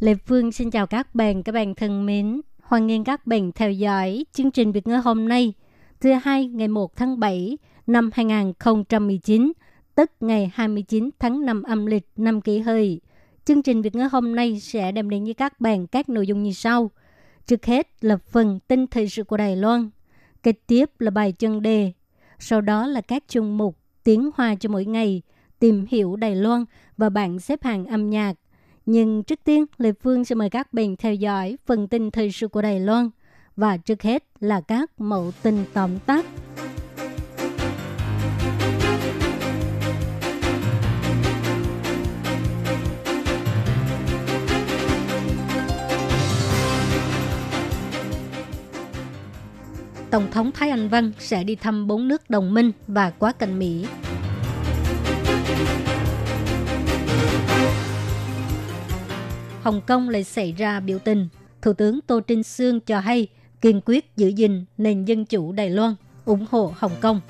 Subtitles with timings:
[0.00, 2.40] Lê Phương xin chào các bạn, các bạn thân mến.
[2.62, 5.52] Hoan nghênh các bạn theo dõi chương trình Việt ngữ hôm nay,
[6.00, 9.52] thứ hai ngày 1 tháng 7 năm 2019,
[9.94, 13.00] tức ngày 29 tháng 5 âm lịch năm kỷ hợi.
[13.44, 16.42] Chương trình Việt ngữ hôm nay sẽ đem đến với các bạn các nội dung
[16.42, 16.90] như sau.
[17.46, 19.90] Trước hết là phần tin thời sự của Đài Loan,
[20.42, 21.92] kế tiếp là bài chân đề,
[22.38, 25.22] sau đó là các chương mục tiếng hoa cho mỗi ngày,
[25.58, 26.64] tìm hiểu Đài Loan
[26.96, 28.34] và bảng xếp hạng âm nhạc.
[28.86, 32.48] Nhưng trước tiên, Lê Phương sẽ mời các bạn theo dõi phần tin thời sự
[32.48, 33.10] của Đài Loan.
[33.56, 36.26] Và trước hết là các mẫu tin tóm tắt.
[50.10, 53.58] Tổng thống Thái Anh Văn sẽ đi thăm bốn nước đồng minh và quá cảnh
[53.58, 53.86] Mỹ.
[59.64, 61.28] Hồng Kông lại xảy ra biểu tình.
[61.62, 63.26] Thủ tướng Tô Trinh Sương cho hay
[63.60, 67.20] kiên quyết giữ gìn nền dân chủ Đài Loan, ủng hộ Hồng Kông.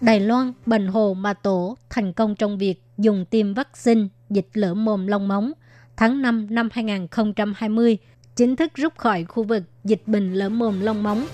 [0.00, 4.74] Đài Loan, Bệnh Hồ, Mà Tổ thành công trong việc dùng tiêm vaccine dịch lở
[4.74, 5.52] mồm long móng.
[5.96, 7.98] Tháng 5 năm 2020,
[8.36, 11.26] chính thức rút khỏi khu vực dịch bệnh lở mồm long móng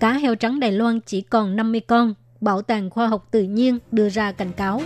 [0.00, 3.78] Cá heo trắng Đài Loan chỉ còn 50 con, Bảo tàng Khoa học Tự nhiên
[3.92, 4.82] đưa ra cảnh cáo.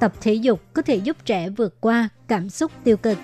[0.00, 3.18] Tập thể dục có thể giúp trẻ vượt qua cảm xúc tiêu cực.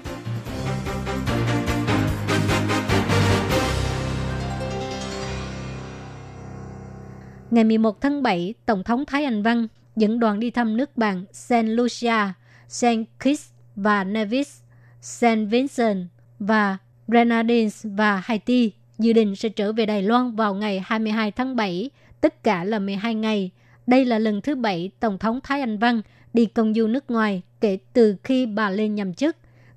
[7.50, 11.24] Ngày 11 tháng 7, Tổng thống Thái Anh Văn dẫn đoàn đi thăm nước bạn
[11.32, 12.32] Saint Lucia,
[12.68, 14.63] Saint Kitts và Nevis
[15.03, 16.07] Saint Vincent
[16.39, 16.77] và
[17.07, 21.89] Grenadines và Haiti dự định sẽ trở về Đài Loan vào ngày 22 tháng 7,
[22.21, 23.51] tất cả là 12 ngày.
[23.87, 26.01] Đây là lần thứ bảy Tổng thống Thái Anh Văn
[26.33, 29.35] đi công du nước ngoài kể từ khi bà lên nhậm chức.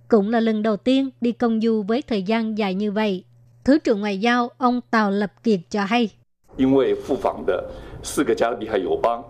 [0.08, 3.24] Cũng là lần đầu tiên đi công du với thời gian dài như vậy.
[3.64, 6.10] Thứ trưởng Ngoại giao ông Tào Lập Kiệt cho hay.
[6.56, 7.70] 因为赴访的
[8.02, 9.24] 四个加勒比海友邦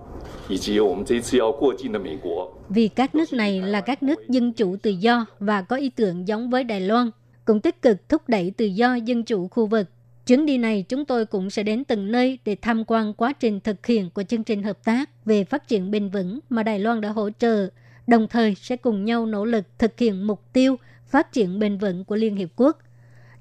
[2.69, 6.27] vì các nước này là các nước dân chủ tự do và có ý tưởng
[6.27, 7.11] giống với Đài Loan,
[7.45, 9.87] cũng tích cực thúc đẩy tự do dân chủ khu vực.
[10.27, 13.59] Chuyến đi này chúng tôi cũng sẽ đến từng nơi để tham quan quá trình
[13.59, 17.01] thực hiện của chương trình hợp tác về phát triển bền vững mà Đài Loan
[17.01, 17.69] đã hỗ trợ,
[18.07, 20.75] đồng thời sẽ cùng nhau nỗ lực thực hiện mục tiêu
[21.05, 22.79] phát triển bền vững của Liên Hiệp Quốc.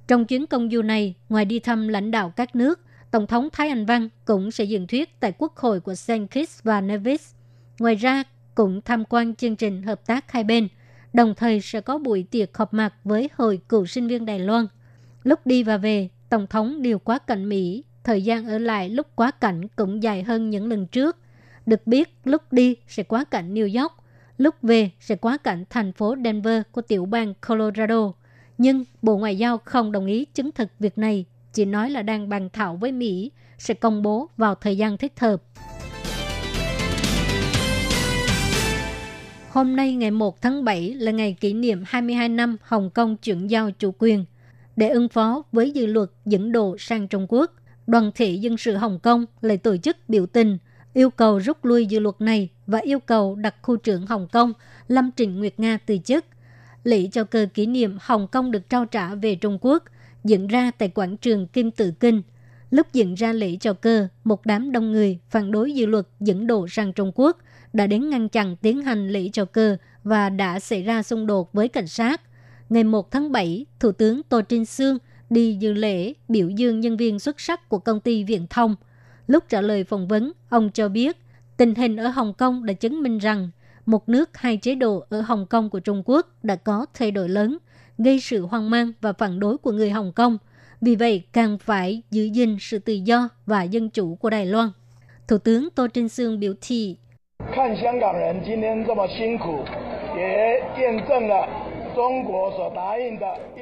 [0.09, 2.81] Trong chuyến công du này, ngoài đi thăm lãnh đạo các nước,
[3.11, 6.13] Tổng thống Thái Anh Văn cũng sẽ diễn thuyết tại Quốc hội của St.
[6.31, 7.35] Kitts và Nevis.
[7.79, 8.23] Ngoài ra,
[8.55, 10.69] cũng tham quan chương trình hợp tác hai bên,
[11.13, 14.67] đồng thời sẽ có buổi tiệc họp mặt với Hội Cựu sinh viên Đài Loan.
[15.23, 19.07] Lúc đi và về, Tổng thống điều quá cảnh Mỹ, thời gian ở lại lúc
[19.15, 21.17] quá cảnh cũng dài hơn những lần trước.
[21.67, 23.93] Được biết, lúc đi sẽ quá cảnh New York,
[24.39, 28.13] lúc về sẽ quá cảnh thành phố Denver của tiểu bang Colorado.
[28.59, 31.25] Nhưng Bộ Ngoại giao không đồng ý chứng thực việc này,
[31.57, 35.13] chỉ nói là đang bàn thảo với Mỹ, sẽ công bố vào thời gian thích
[35.21, 35.43] hợp.
[39.51, 43.47] Hôm nay ngày 1 tháng 7 là ngày kỷ niệm 22 năm Hồng Kông chuyển
[43.47, 44.25] giao chủ quyền.
[44.77, 47.53] Để ứng phó với dự luật dẫn độ sang Trung Quốc,
[47.87, 50.59] đoàn thể dân sự Hồng Kông lại tổ chức biểu tình,
[50.95, 54.53] yêu cầu rút lui dự luật này và yêu cầu đặt khu trưởng Hồng Kông
[54.89, 56.25] Lâm Trịnh Nguyệt Nga từ chức.
[56.85, 59.85] Lễ cho cơ kỷ niệm Hồng Kông được trao trả về Trung Quốc
[60.29, 62.23] dựng ra tại quảng trường Kim Tự Kinh.
[62.71, 66.47] Lúc dựng ra lễ chào cơ, một đám đông người phản đối dự luật dẫn
[66.47, 67.39] độ sang Trung Quốc
[67.73, 71.53] đã đến ngăn chặn tiến hành lễ chào cơ và đã xảy ra xung đột
[71.53, 72.21] với cảnh sát.
[72.69, 74.99] Ngày 1 tháng 7, Thủ tướng Tô Trinh Sương
[75.31, 78.77] đi dự lễ biểu dương nhân viên xuất sắc của công ty Viễn thông.
[79.27, 81.17] Lúc trả lời phỏng vấn, ông cho biết
[81.57, 83.51] tình hình ở Hồng Kông đã chứng minh rằng
[83.87, 87.29] một nước hai chế độ ở Hồng Kông của Trung Quốc đã có thay đổi
[87.29, 87.59] lớn,
[87.99, 90.39] gây sự hoang mang và phản đối của người Hồng Kông.
[90.81, 94.69] Vì vậy, càng phải giữ gìn sự tự do và dân chủ của Đài Loan.
[95.29, 96.97] Thủ tướng Tô Trinh Sương biểu thị,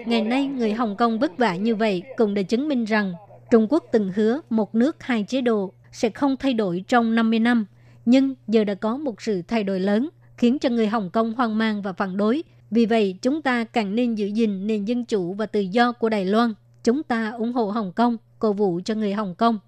[0.06, 3.12] Ngày nay, người Hồng Kông vất vả như vậy cũng đã chứng minh rằng
[3.50, 7.38] Trung Quốc từng hứa một nước hai chế độ sẽ không thay đổi trong 50
[7.38, 7.66] năm,
[8.04, 11.58] nhưng giờ đã có một sự thay đổi lớn khiến cho người Hồng Kông hoang
[11.58, 12.42] mang và phản đối–
[12.74, 16.08] vì vậy, chúng ta càng nên giữ gìn nền dân chủ và tự do của
[16.08, 16.54] Đài Loan.
[16.84, 19.58] Chúng ta ủng hộ Hồng Kông, cổ vũ cho người Hồng Kông.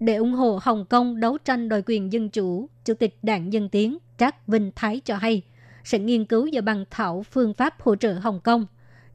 [0.00, 3.68] Để ủng hộ Hồng Kông đấu tranh đòi quyền dân chủ, Chủ tịch Đảng Dân
[3.68, 5.42] Tiến Trác Vinh Thái cho hay
[5.84, 8.66] sẽ nghiên cứu và bàn thảo phương pháp hỗ trợ Hồng Kông.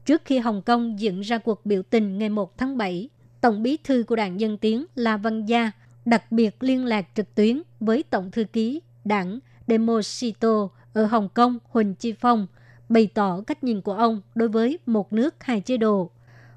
[0.06, 3.08] Trước khi Hồng Kông diễn ra cuộc biểu tình ngày 1 tháng 7,
[3.40, 5.72] Tổng bí thư của Đảng Dân Tiến là Văn Gia
[6.04, 11.58] đặc biệt liên lạc trực tuyến với Tổng thư ký đảng Demosito ở Hồng Kông
[11.70, 12.46] Huỳnh Chi Phong,
[12.94, 16.10] bày tỏ cách nhìn của ông đối với một nước hai chế độ.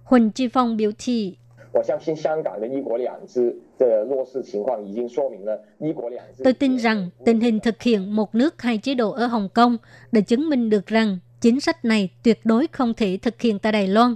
[0.03, 1.37] Huỳnh Chi Phong biểu thị,
[6.43, 9.77] Tôi tin rằng tình hình thực hiện một nước hai chế độ ở Hồng Kông
[10.11, 13.71] đã chứng minh được rằng chính sách này tuyệt đối không thể thực hiện tại
[13.71, 14.15] Đài Loan.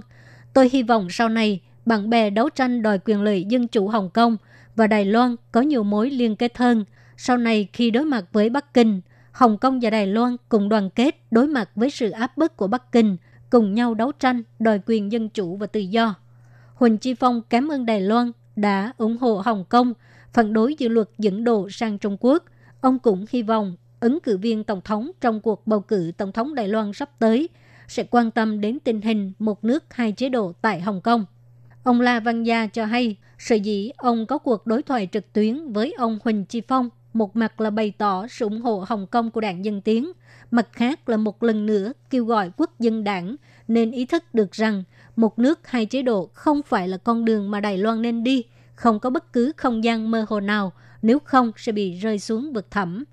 [0.54, 4.10] Tôi hy vọng sau này bạn bè đấu tranh đòi quyền lợi dân chủ Hồng
[4.14, 4.36] Kông
[4.76, 6.84] và Đài Loan có nhiều mối liên kết hơn.
[7.16, 9.00] Sau này khi đối mặt với Bắc Kinh–
[9.32, 12.66] Hồng Kông và Đài Loan cùng đoàn kết đối mặt với sự áp bức của
[12.66, 13.16] Bắc Kinh,
[13.50, 16.14] cùng nhau đấu tranh đòi quyền dân chủ và tự do.
[16.74, 19.94] Huỳnh Chi Phong cảm ơn Đài Loan đã ủng hộ Hồng Kông
[20.32, 22.44] phản đối dự luật dẫn độ sang Trung Quốc.
[22.80, 26.54] Ông cũng hy vọng ứng cử viên tổng thống trong cuộc bầu cử tổng thống
[26.54, 27.48] Đài Loan sắp tới
[27.88, 31.24] sẽ quan tâm đến tình hình một nước hai chế độ tại Hồng Kông.
[31.82, 35.72] Ông La Văn Gia cho hay, sở dĩ ông có cuộc đối thoại trực tuyến
[35.72, 39.30] với ông Huỳnh Chi Phong, một mặt là bày tỏ sự ủng hộ Hồng Kông
[39.30, 40.12] của đảng Dân Tiến,
[40.50, 43.36] mặt khác là một lần nữa kêu gọi quốc dân đảng
[43.68, 44.84] nên ý thức được rằng
[45.16, 48.44] một nước hai chế độ không phải là con đường mà Đài Loan nên đi,
[48.74, 50.72] không có bất cứ không gian mơ hồ nào,
[51.02, 53.04] nếu không sẽ bị rơi xuống vực thẳm.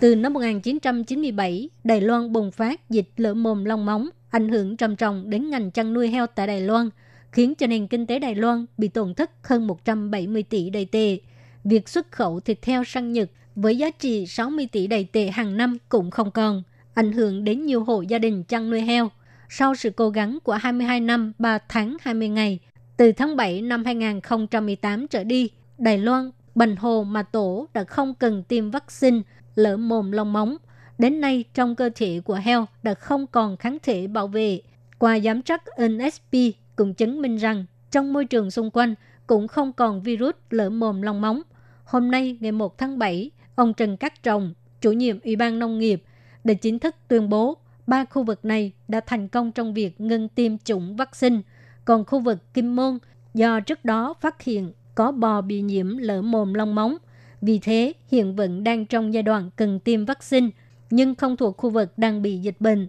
[0.00, 4.96] Từ năm 1997, Đài Loan bùng phát dịch lở mồm long móng, ảnh hưởng trầm
[4.96, 6.90] trọng đến ngành chăn nuôi heo tại Đài Loan,
[7.38, 11.18] khiến cho nền kinh tế Đài Loan bị tổn thất hơn 170 tỷ đầy tệ.
[11.64, 15.56] Việc xuất khẩu thịt heo sang Nhật với giá trị 60 tỷ đầy tệ hàng
[15.56, 16.62] năm cũng không còn,
[16.94, 19.10] ảnh hưởng đến nhiều hộ gia đình chăn nuôi heo.
[19.48, 22.58] Sau sự cố gắng của 22 năm 3 tháng 20 ngày,
[22.96, 28.14] từ tháng 7 năm 2018 trở đi, Đài Loan, Bành Hồ mà Tổ đã không
[28.14, 29.20] cần tiêm vaccine
[29.54, 30.56] lở mồm long móng.
[30.98, 34.60] Đến nay, trong cơ thể của heo đã không còn kháng thể bảo vệ.
[34.98, 36.34] Qua giám trắc NSP
[36.78, 38.94] cũng chứng minh rằng trong môi trường xung quanh
[39.26, 41.42] cũng không còn virus lở mồm long móng.
[41.84, 45.78] Hôm nay, ngày 1 tháng 7, ông Trần Cát Trọng, chủ nhiệm Ủy ban Nông
[45.78, 46.02] nghiệp,
[46.44, 50.28] đã chính thức tuyên bố ba khu vực này đã thành công trong việc ngừng
[50.28, 51.40] tiêm chủng vaccine.
[51.84, 52.98] Còn khu vực Kim Môn,
[53.34, 56.96] do trước đó phát hiện có bò bị nhiễm lở mồm long móng,
[57.42, 60.48] vì thế, hiện vẫn đang trong giai đoạn cần tiêm vaccine,
[60.90, 62.88] nhưng không thuộc khu vực đang bị dịch bệnh.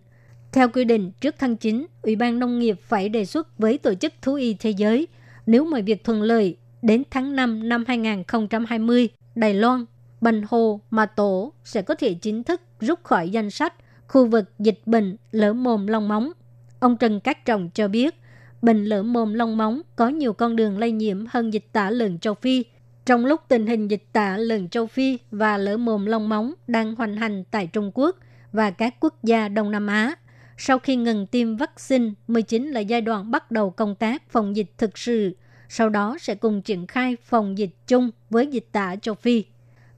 [0.51, 3.93] Theo quy định, trước tháng 9, Ủy ban Nông nghiệp phải đề xuất với Tổ
[3.93, 5.07] chức Thú y Thế giới,
[5.45, 9.85] nếu mọi việc thuận lợi, đến tháng 5 năm 2020, Đài Loan,
[10.21, 13.73] Bành Hồ, Mà Tổ sẽ có thể chính thức rút khỏi danh sách
[14.07, 16.31] khu vực dịch bệnh lở mồm long móng.
[16.79, 18.15] Ông Trần Cát Trọng cho biết,
[18.61, 22.19] bệnh lở mồm long móng có nhiều con đường lây nhiễm hơn dịch tả lợn
[22.19, 22.63] châu Phi–
[23.09, 26.95] trong lúc tình hình dịch tả lợn châu Phi và lở mồm long móng đang
[26.95, 28.15] hoành hành tại Trung Quốc
[28.51, 30.15] và các quốc gia Đông Nam Á,
[30.61, 34.55] sau khi ngừng tiêm vaccine mới chính là giai đoạn bắt đầu công tác phòng
[34.55, 35.35] dịch thực sự,
[35.69, 39.43] sau đó sẽ cùng triển khai phòng dịch chung với dịch tả châu Phi.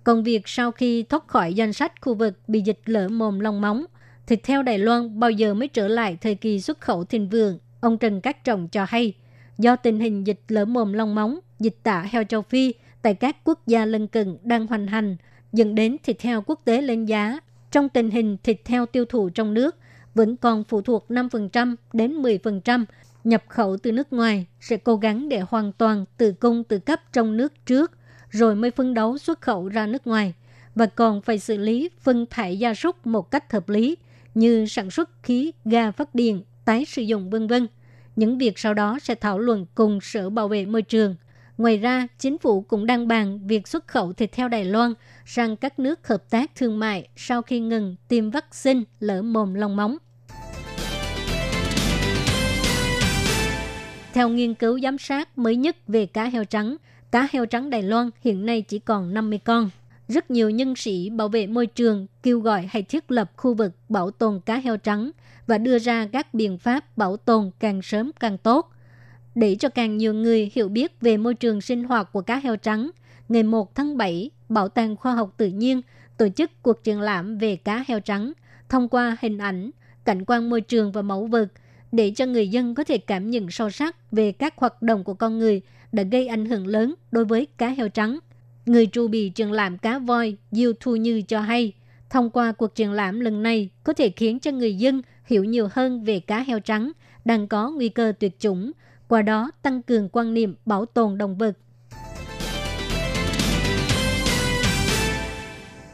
[0.03, 3.61] Còn việc sau khi thoát khỏi danh sách khu vực bị dịch lở mồm long
[3.61, 3.85] móng,
[4.27, 7.59] thì theo Đài Loan bao giờ mới trở lại thời kỳ xuất khẩu thịnh vượng,
[7.81, 9.13] ông Trần Cát Trọng cho hay,
[9.57, 13.37] do tình hình dịch lở mồm long móng, dịch tả heo châu Phi tại các
[13.43, 15.17] quốc gia lân cận đang hoành hành,
[15.53, 17.39] dẫn đến thịt heo quốc tế lên giá.
[17.71, 19.75] Trong tình hình thịt heo tiêu thụ trong nước
[20.15, 22.85] vẫn còn phụ thuộc 5% đến 10%
[23.23, 26.99] nhập khẩu từ nước ngoài sẽ cố gắng để hoàn toàn tự cung tự cấp
[27.13, 27.91] trong nước trước,
[28.29, 30.33] rồi mới phân đấu xuất khẩu ra nước ngoài.
[30.75, 33.95] Và còn phải xử lý phân thải gia súc một cách hợp lý
[34.35, 37.67] như sản xuất khí ga phát điện, tái sử dụng vân vân.
[38.15, 41.15] Những việc sau đó sẽ thảo luận cùng Sở Bảo vệ Môi trường–
[41.61, 44.93] Ngoài ra, chính phủ cũng đang bàn việc xuất khẩu thịt heo Đài Loan
[45.25, 49.75] sang các nước hợp tác thương mại sau khi ngừng tiêm vaccine lỡ mồm long
[49.75, 49.97] móng.
[54.13, 56.75] Theo nghiên cứu giám sát mới nhất về cá heo trắng,
[57.11, 59.69] cá heo trắng Đài Loan hiện nay chỉ còn 50 con.
[60.07, 63.71] Rất nhiều nhân sĩ bảo vệ môi trường kêu gọi hay thiết lập khu vực
[63.89, 65.11] bảo tồn cá heo trắng
[65.47, 68.70] và đưa ra các biện pháp bảo tồn càng sớm càng tốt–
[69.35, 72.55] để cho càng nhiều người hiểu biết về môi trường sinh hoạt của cá heo
[72.55, 72.91] trắng,
[73.29, 75.81] ngày 1 tháng 7, Bảo tàng Khoa học Tự nhiên
[76.17, 78.33] tổ chức cuộc triển lãm về cá heo trắng
[78.69, 79.71] thông qua hình ảnh,
[80.05, 81.47] cảnh quan môi trường và mẫu vật
[81.91, 85.13] để cho người dân có thể cảm nhận sâu sắc về các hoạt động của
[85.13, 85.61] con người
[85.91, 88.19] đã gây ảnh hưởng lớn đối với cá heo trắng.
[88.65, 91.73] Người trụ bị triển lãm cá voi Diêu Thu Như cho hay,
[92.09, 95.67] thông qua cuộc triển lãm lần này có thể khiến cho người dân hiểu nhiều
[95.71, 96.91] hơn về cá heo trắng
[97.25, 98.71] đang có nguy cơ tuyệt chủng,
[99.11, 101.57] qua đó tăng cường quan niệm bảo tồn động vật.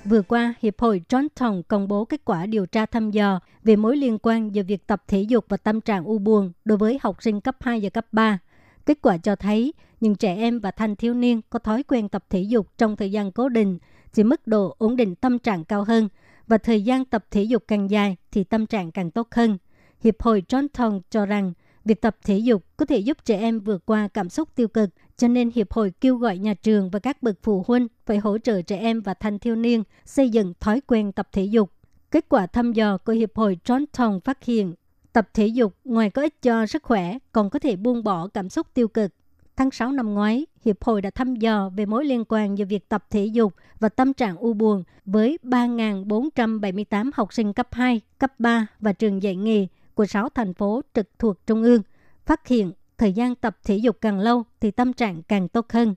[0.06, 3.98] Vừa qua, Hiệp hội Johnson công bố kết quả điều tra thăm dò về mối
[3.98, 7.24] liên quan giữa việc tập thể dục và tâm trạng u buồn đối với học
[7.24, 8.40] sinh cấp 2 và cấp 3.
[8.86, 12.26] Kết quả cho thấy, những trẻ em và thanh thiếu niên có thói quen tập
[12.30, 13.78] thể dục trong thời gian cố định
[14.14, 16.10] chỉ mức độ ổn định tâm trạng cao hơn
[16.48, 19.58] và thời gian tập thể dục càng dài thì tâm trạng càng tốt hơn.
[20.04, 21.54] Hiệp hội Johnson cho rằng
[21.88, 24.90] việc tập thể dục có thể giúp trẻ em vượt qua cảm xúc tiêu cực,
[25.18, 28.38] cho nên Hiệp hội kêu gọi nhà trường và các bậc phụ huynh phải hỗ
[28.38, 31.72] trợ trẻ em và thanh thiếu niên xây dựng thói quen tập thể dục.
[32.12, 34.74] Kết quả thăm dò của Hiệp hội Johnson phát hiện
[35.14, 38.50] tập thể dục ngoài có ích cho sức khỏe còn có thể buông bỏ cảm
[38.50, 39.12] xúc tiêu cực.
[39.56, 42.90] Tháng 6 năm ngoái, Hiệp hội đã thăm dò về mối liên quan giữa việc
[42.90, 48.40] tập thể dục và tâm trạng u buồn với 3.478 học sinh cấp 2, cấp
[48.40, 49.68] 3 và trường dạy nghề
[49.98, 51.82] của 6 thành phố trực thuộc Trung ương,
[52.26, 55.96] phát hiện thời gian tập thể dục càng lâu thì tâm trạng càng tốt hơn.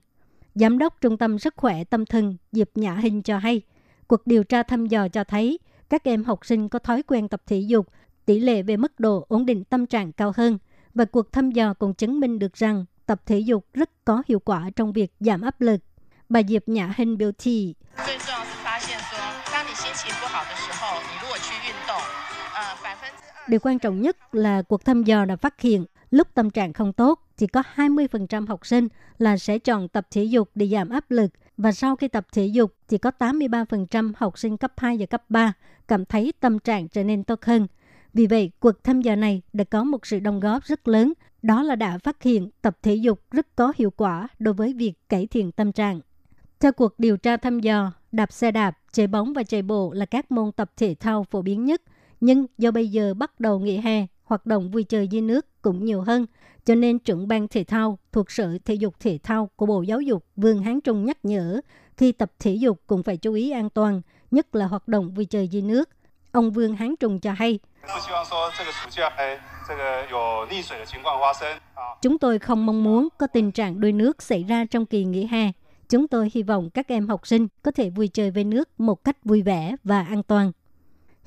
[0.55, 3.61] Giám đốc Trung tâm Sức khỏe Tâm thần Diệp Nhã Hình cho hay,
[4.07, 7.41] cuộc điều tra thăm dò cho thấy các em học sinh có thói quen tập
[7.47, 7.87] thể dục,
[8.25, 10.57] tỷ lệ về mức độ ổn định tâm trạng cao hơn.
[10.93, 14.39] Và cuộc thăm dò cũng chứng minh được rằng tập thể dục rất có hiệu
[14.39, 15.81] quả trong việc giảm áp lực.
[16.29, 17.75] Bà Diệp Nhã Hình biểu thị,
[23.47, 26.93] Điều quan trọng nhất là cuộc thăm dò đã phát hiện lúc tâm trạng không
[26.93, 31.11] tốt, chỉ có 20% học sinh là sẽ chọn tập thể dục để giảm áp
[31.11, 35.05] lực và sau khi tập thể dục chỉ có 83% học sinh cấp 2 và
[35.05, 35.53] cấp 3
[35.87, 37.67] cảm thấy tâm trạng trở nên tốt hơn.
[38.13, 41.63] Vì vậy, cuộc thăm dò này đã có một sự đóng góp rất lớn, đó
[41.63, 45.27] là đã phát hiện tập thể dục rất có hiệu quả đối với việc cải
[45.27, 45.99] thiện tâm trạng.
[46.59, 50.05] Theo cuộc điều tra thăm dò, đạp xe đạp, chạy bóng và chạy bộ là
[50.05, 51.81] các môn tập thể thao phổ biến nhất
[52.21, 55.85] nhưng do bây giờ bắt đầu nghỉ hè, hoạt động vui chơi dưới nước cũng
[55.85, 56.25] nhiều hơn,
[56.65, 60.01] cho nên trưởng ban thể thao thuộc Sở Thể dục Thể thao của Bộ Giáo
[60.01, 61.61] dục Vương Hán Trung nhắc nhở
[61.97, 64.01] khi tập thể dục cũng phải chú ý an toàn,
[64.31, 65.89] nhất là hoạt động vui chơi dưới nước.
[66.31, 67.59] Ông Vương Hán Trung cho hay,
[72.01, 75.25] Chúng tôi không mong muốn có tình trạng đuối nước xảy ra trong kỳ nghỉ
[75.25, 75.51] hè.
[75.89, 79.03] Chúng tôi hy vọng các em học sinh có thể vui chơi với nước một
[79.03, 80.51] cách vui vẻ và an toàn.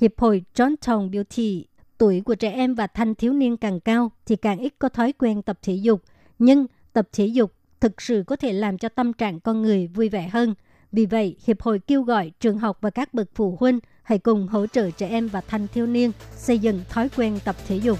[0.00, 1.64] Hiệp hội Johnstown Beauty
[1.98, 5.12] tuổi của trẻ em và thanh thiếu niên càng cao thì càng ít có thói
[5.12, 6.02] quen tập thể dục.
[6.38, 10.08] Nhưng tập thể dục thực sự có thể làm cho tâm trạng con người vui
[10.08, 10.54] vẻ hơn.
[10.92, 14.48] Vì vậy, Hiệp hội kêu gọi trường học và các bậc phụ huynh hãy cùng
[14.48, 17.98] hỗ trợ trẻ em và thanh thiếu niên xây dựng thói quen tập thể dục.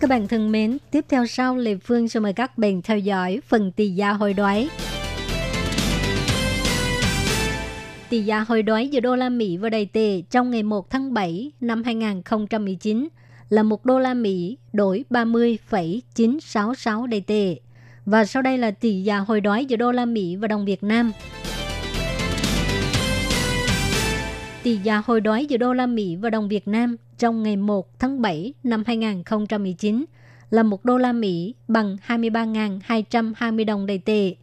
[0.00, 3.40] Các bạn thân mến, tiếp theo sau Lê Phương sẽ mời các bạn theo dõi
[3.48, 4.68] phần tỷ gia hồi đoái.
[8.12, 11.14] Tỷ giá hồi đoái giữa đô la Mỹ và đầy tệ trong ngày 1 tháng
[11.14, 13.08] 7 năm 2019
[13.48, 17.56] là 1 đô la Mỹ đổi 30,966 đầy tệ.
[18.06, 20.82] Và sau đây là tỷ giá hồi đoái giữa đô la Mỹ và đồng Việt
[20.82, 21.12] Nam.
[24.62, 27.98] Tỷ giá hồi đoái giữa đô la Mỹ và đồng Việt Nam trong ngày 1
[27.98, 30.04] tháng 7 năm 2019
[30.50, 34.34] là 1 đô la Mỹ bằng 23.220 đồng đầy tệ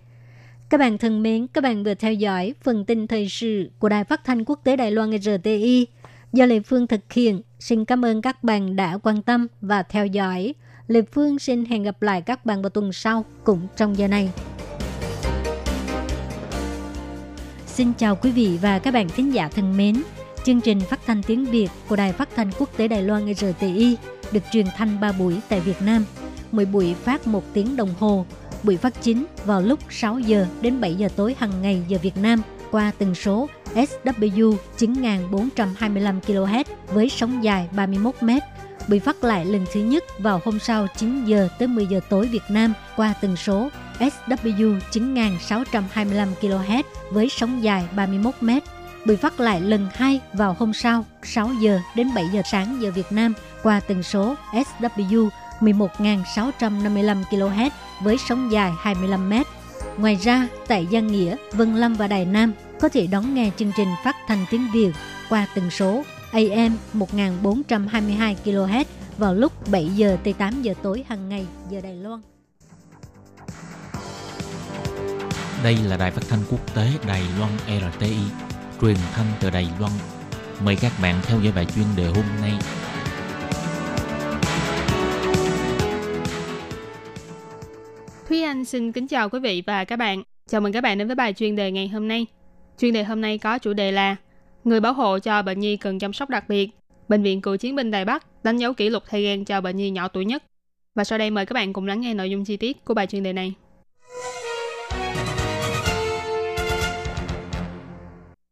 [0.70, 4.04] các bạn thân mến, các bạn vừa theo dõi phần tin thời sự của Đài
[4.04, 5.88] Phát thanh Quốc tế Đài Loan RTI
[6.34, 7.42] do Lê Phương thực hiện.
[7.60, 10.54] Xin cảm ơn các bạn đã quan tâm và theo dõi.
[10.88, 14.32] Lê Phương xin hẹn gặp lại các bạn vào tuần sau cũng trong giờ này.
[17.66, 20.04] Xin chào quý vị và các bạn thính giả thân mến.
[20.44, 23.98] Chương trình phát thanh tiếng Việt của Đài Phát thanh Quốc tế Đài Loan RTI
[24.32, 26.06] được truyền thanh 3 buổi tại Việt Nam.
[26.52, 28.26] Mỗi buổi phát một tiếng đồng hồ–
[28.63, 32.18] buổi phát chính vào lúc 6 giờ đến 7 giờ tối hàng ngày giờ Việt
[32.18, 38.30] Nam qua tần số SW 9425 kHz với sóng dài 31 m.
[38.88, 42.28] Bị phát lại lần thứ nhất vào hôm sau 9 giờ tới 10 giờ tối
[42.28, 48.50] Việt Nam qua tần số SW 9625 kHz với sóng dài 31 m.
[49.06, 52.92] Bị phát lại lần hai vào hôm sau 6 giờ đến 7 giờ sáng giờ
[52.92, 57.70] Việt Nam qua tần số SW 11.655 kHz
[58.01, 59.34] với sóng dài 25 m.
[59.98, 63.72] Ngoài ra, tại Giang Nghĩa, Vân Lâm và Đài Nam có thể đón nghe chương
[63.78, 64.92] trình phát thanh tiếng Việt
[65.30, 68.86] qua tần số AM 1422 kHz
[69.18, 72.22] vào lúc 7 giờ tới 8 giờ tối hàng ngày giờ Đài Loan.
[75.63, 78.18] Đây là đài phát thanh quốc tế Đài Loan RTI,
[78.82, 79.92] truyền thanh từ Đài Loan.
[80.63, 82.54] Mời các bạn theo dõi bài chuyên đề hôm nay.
[88.60, 90.24] Anh xin kính chào quý vị và các bạn.
[90.50, 92.25] Chào mừng các bạn đến với bài chuyên đề ngày hôm nay.
[92.78, 94.16] Chuyên đề hôm nay có chủ đề là
[94.63, 96.70] Người bảo hộ cho bệnh nhi cần chăm sóc đặc biệt.
[97.08, 99.78] Bệnh viện cựu chiến binh Đài Bắc đánh dấu kỷ lục thay gan cho bệnh
[99.78, 100.44] nhi nhỏ tuổi nhất.
[100.96, 103.08] Và sau đây mời các bạn cùng lắng nghe nội dung chi tiết của bài
[103.08, 103.54] chuyên đề này.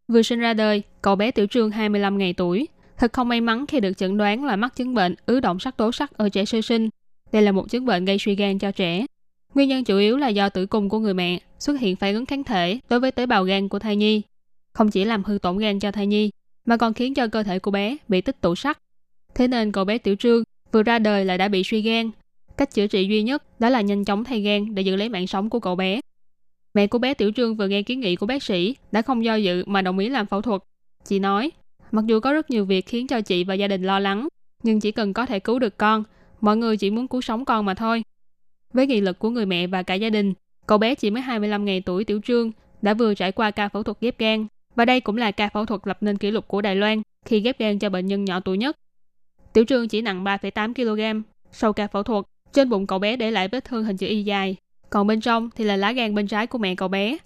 [0.08, 2.68] Vừa sinh ra đời, cậu bé Tiểu Trương 25 ngày tuổi.
[2.98, 5.78] Thật không may mắn khi được chẩn đoán là mắc chứng bệnh ứ động sắc
[5.78, 6.90] tố sắc ở trẻ sơ sinh.
[7.32, 9.06] Đây là một chứng bệnh gây suy gan cho trẻ.
[9.58, 12.26] Nguyên nhân chủ yếu là do tử cung của người mẹ xuất hiện phản ứng
[12.26, 14.22] kháng thể đối với tế bào gan của thai nhi.
[14.74, 16.32] Không chỉ làm hư tổn gan cho thai nhi,
[16.66, 18.78] mà còn khiến cho cơ thể của bé bị tích tụ sắt.
[19.36, 22.12] Thế nên cậu bé Tiểu Trương vừa ra đời là đã bị suy gan.
[22.58, 25.28] Cách chữa trị duy nhất đó là nhanh chóng thay gan để giữ lấy mạng
[25.28, 26.00] sống của cậu bé.
[26.74, 29.36] Mẹ của bé Tiểu Trương vừa nghe kiến nghị của bác sĩ đã không do
[29.36, 30.62] dự mà đồng ý làm phẫu thuật.
[31.06, 31.52] Chị nói,
[31.92, 34.28] mặc dù có rất nhiều việc khiến cho chị và gia đình lo lắng,
[34.64, 36.04] nhưng chỉ cần có thể cứu được con,
[36.42, 38.04] mọi người chỉ muốn cứu sống con mà thôi.
[38.74, 40.34] Với nghị lực của người mẹ và cả gia đình,
[40.68, 43.84] cậu bé chỉ mới 25 ngày tuổi Tiểu Trương đã vừa trải qua ca phẫu
[43.84, 46.62] thuật ghép gan và đây cũng là ca phẫu thuật lập nên kỷ lục của
[46.62, 48.78] Đài Loan khi ghép gan cho bệnh nhân nhỏ tuổi nhất.
[49.54, 51.22] Tiểu Trương chỉ nặng 3,8 kg.
[51.52, 54.24] Sau ca phẫu thuật, trên bụng cậu bé để lại vết thương hình chữ Y
[54.24, 54.56] dài,
[54.90, 57.18] còn bên trong thì là lá gan bên trái của mẹ cậu bé.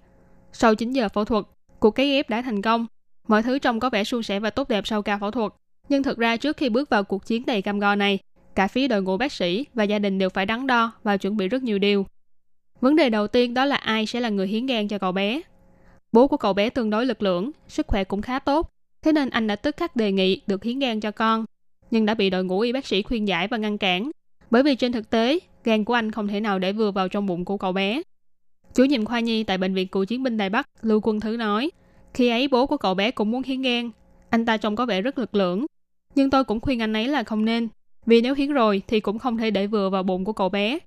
[0.52, 1.44] Sau 9 giờ phẫu thuật,
[1.78, 2.86] cuộc cấy ghép đã thành công.
[3.28, 5.52] Mọi thứ trông có vẻ suôn sẻ và tốt đẹp sau ca phẫu thuật.
[5.88, 8.18] Nhưng thực ra trước khi bước vào cuộc chiến đầy cam go này,
[8.54, 11.36] cả phía đội ngũ bác sĩ và gia đình đều phải đắn đo và chuẩn
[11.36, 12.06] bị rất nhiều điều.
[12.80, 15.40] Vấn đề đầu tiên đó là ai sẽ là người hiến gan cho cậu bé.
[16.12, 18.70] Bố của cậu bé tương đối lực lưỡng, sức khỏe cũng khá tốt,
[19.02, 21.44] thế nên anh đã tức khắc đề nghị được hiến gan cho con,
[21.90, 24.10] nhưng đã bị đội ngũ y bác sĩ khuyên giải và ngăn cản.
[24.50, 27.26] Bởi vì trên thực tế, gan của anh không thể nào để vừa vào trong
[27.26, 28.02] bụng của cậu bé.
[28.74, 31.36] Chủ nhiệm khoa nhi tại bệnh viện cựu chiến binh Đài Bắc, Lưu Quân Thứ
[31.36, 31.70] nói,
[32.14, 33.90] khi ấy bố của cậu bé cũng muốn hiến gan,
[34.30, 35.66] anh ta trông có vẻ rất lực lưỡng,
[36.14, 37.68] nhưng tôi cũng khuyên anh ấy là không nên,
[38.06, 40.78] vì nếu hiến rồi thì cũng không thể để vừa vào bụng của cậu bé.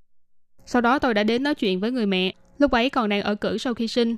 [0.65, 3.36] Sau đó tôi đã đến nói chuyện với người mẹ, lúc ấy còn đang ở
[3.36, 4.15] cử sau khi sinh.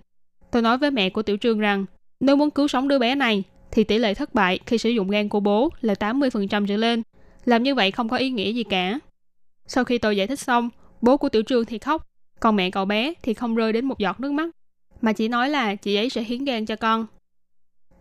[0.51, 1.85] Tôi nói với mẹ của Tiểu Trương rằng,
[2.19, 5.09] nếu muốn cứu sống đứa bé này, thì tỷ lệ thất bại khi sử dụng
[5.09, 7.03] gan của bố là 80% trở lên.
[7.45, 8.99] Làm như vậy không có ý nghĩa gì cả.
[9.67, 10.69] Sau khi tôi giải thích xong,
[11.01, 12.07] bố của Tiểu Trương thì khóc,
[12.39, 14.49] còn mẹ cậu bé thì không rơi đến một giọt nước mắt,
[15.01, 17.05] mà chỉ nói là chị ấy sẽ hiến gan cho con.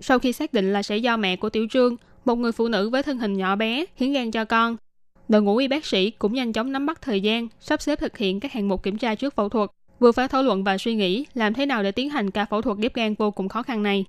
[0.00, 2.90] Sau khi xác định là sẽ do mẹ của Tiểu Trương, một người phụ nữ
[2.90, 4.76] với thân hình nhỏ bé, hiến gan cho con,
[5.28, 8.18] đội ngũ y bác sĩ cũng nhanh chóng nắm bắt thời gian, sắp xếp thực
[8.18, 10.94] hiện các hạng mục kiểm tra trước phẫu thuật, vừa phải thảo luận và suy
[10.94, 13.62] nghĩ làm thế nào để tiến hành ca phẫu thuật ghép gan vô cùng khó
[13.62, 14.04] khăn này.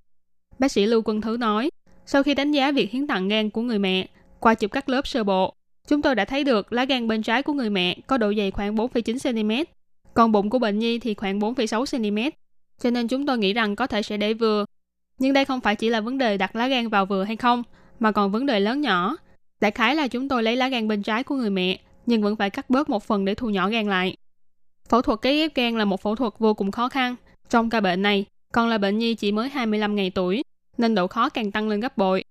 [0.60, 1.70] Bác sĩ Lưu Quân Thứ nói,
[2.06, 4.08] sau khi đánh giá việc hiến tặng gan của người mẹ,
[4.40, 5.54] qua chụp các lớp sơ bộ,
[5.88, 8.52] Chúng tôi đã thấy được lá gan bên trái của người mẹ có độ dày
[8.52, 9.72] khoảng 4,9 cm,
[10.14, 12.38] còn bụng của bệnh nhi thì khoảng 4,6 cm.
[12.80, 14.66] Cho nên chúng tôi nghĩ rằng có thể sẽ để vừa.
[15.20, 17.64] Nhưng đây không phải chỉ là vấn đề đặt lá gan vào vừa hay không,
[18.00, 19.18] mà còn vấn đề lớn nhỏ.
[19.62, 22.36] Đại khái là chúng tôi lấy lá gan bên trái của người mẹ, nhưng vẫn
[22.36, 24.16] phải cắt bớt một phần để thu nhỏ gan lại.
[24.90, 27.16] Phẫu thuật cấy ghép gan là một phẫu thuật vô cùng khó khăn.
[27.50, 30.44] Trong ca bệnh này, còn là bệnh nhi chỉ mới 25 ngày tuổi,
[30.78, 32.24] nên độ khó càng tăng lên gấp bội.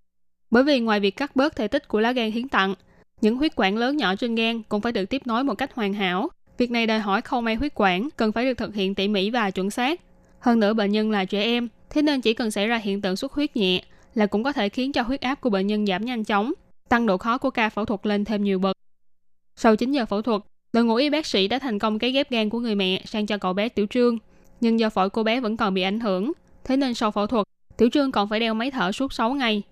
[0.50, 2.74] Bởi vì ngoài việc cắt bớt thể tích của lá gan hiến tặng,
[3.20, 5.92] những huyết quản lớn nhỏ trên gan cũng phải được tiếp nối một cách hoàn
[5.92, 6.28] hảo.
[6.58, 9.30] Việc này đòi hỏi khâu may huyết quản cần phải được thực hiện tỉ mỉ
[9.30, 10.00] và chuẩn xác.
[10.38, 13.16] Hơn nữa bệnh nhân là trẻ em, thế nên chỉ cần xảy ra hiện tượng
[13.16, 13.82] xuất huyết nhẹ
[14.14, 16.52] là cũng có thể khiến cho huyết áp của bệnh nhân giảm nhanh chóng,
[16.88, 18.76] tăng độ khó của ca phẫu thuật lên thêm nhiều bậc.
[19.56, 22.30] Sau 9 giờ phẫu thuật, đội ngũ y bác sĩ đã thành công cấy ghép
[22.30, 24.18] gan của người mẹ sang cho cậu bé Tiểu Trương.
[24.60, 26.32] Nhưng do phổi cô bé vẫn còn bị ảnh hưởng,
[26.64, 27.46] thế nên sau phẫu thuật,
[27.76, 29.62] Tiểu Trương còn phải đeo máy thở suốt 6 ngày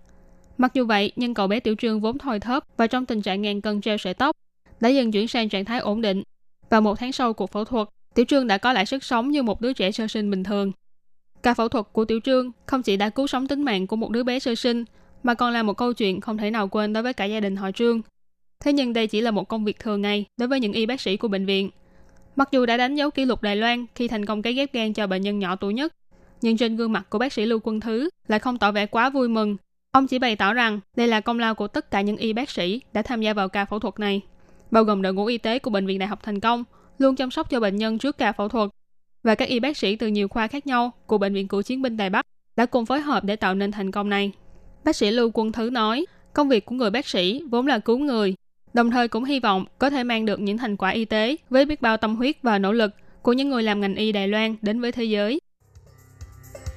[0.59, 3.43] Mặc dù vậy, nhưng cậu bé Tiểu Trương vốn thoi thóp và trong tình trạng
[3.43, 4.37] ngàn cân treo sợi tóc,
[4.81, 6.23] đã dần chuyển sang trạng thái ổn định.
[6.71, 9.43] Và một tháng sau cuộc phẫu thuật, Tiểu Trương đã có lại sức sống như
[9.43, 10.73] một đứa trẻ sơ sinh bình thường.
[11.43, 14.11] Ca phẫu thuật của Tiểu Trương không chỉ đã cứu sống tính mạng của một
[14.11, 14.85] đứa bé sơ sinh,
[15.25, 17.57] mà còn là một câu chuyện không thể nào quên đối với cả gia đình
[17.57, 18.01] họ Trương.
[18.61, 21.01] Thế nhưng đây chỉ là một công việc thường ngày đối với những y bác
[21.01, 21.71] sĩ của bệnh viện.
[22.37, 24.93] Mặc dù đã đánh dấu kỷ lục Đài Loan khi thành công cấy ghép gan
[24.93, 25.93] cho bệnh nhân nhỏ tuổi nhất,
[26.41, 29.11] nhưng trên gương mặt của bác sĩ Lưu Quân Thứ lại không tỏ vẻ quá
[29.11, 29.57] vui mừng
[29.95, 32.51] Ông chỉ bày tỏ rằng đây là công lao của tất cả những y bác
[32.51, 34.21] sĩ đã tham gia vào ca phẫu thuật này,
[34.71, 36.65] bao gồm đội ngũ y tế của Bệnh viện Đại học Thành Công,
[36.99, 38.71] luôn chăm sóc cho bệnh nhân trước ca phẫu thuật,
[39.23, 41.83] và các y bác sĩ từ nhiều khoa khác nhau của Bệnh viện Cựu chiến
[41.83, 44.33] binh Đài Bắc đã cùng phối hợp để tạo nên thành công này.
[44.85, 47.99] Bác sĩ Lưu Quân Thứ nói, công việc của người bác sĩ vốn là cứu
[47.99, 48.35] người,
[48.75, 51.65] đồng thời cũng hy vọng có thể mang được những thành quả y tế với
[51.65, 52.91] biết bao tâm huyết và nỗ lực
[53.23, 55.41] của những người làm ngành y Đài Loan đến với thế giới.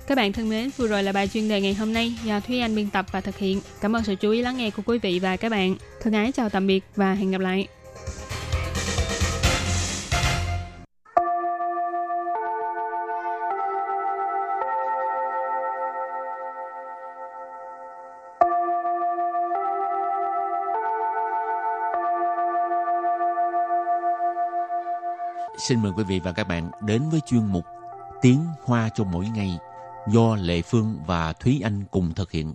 [0.07, 2.59] Các bạn thân mến, vừa rồi là bài chuyên đề ngày hôm nay do Thúy
[2.59, 3.61] Anh biên tập và thực hiện.
[3.81, 5.75] Cảm ơn sự chú ý lắng nghe của quý vị và các bạn.
[6.01, 7.67] Thân ái chào tạm biệt và hẹn gặp lại.
[25.59, 27.65] Xin mời quý vị và các bạn đến với chuyên mục
[28.21, 29.57] Tiếng Hoa cho mỗi ngày
[30.11, 32.53] do Lệ Phương và Thúy Anh cùng thực hiện.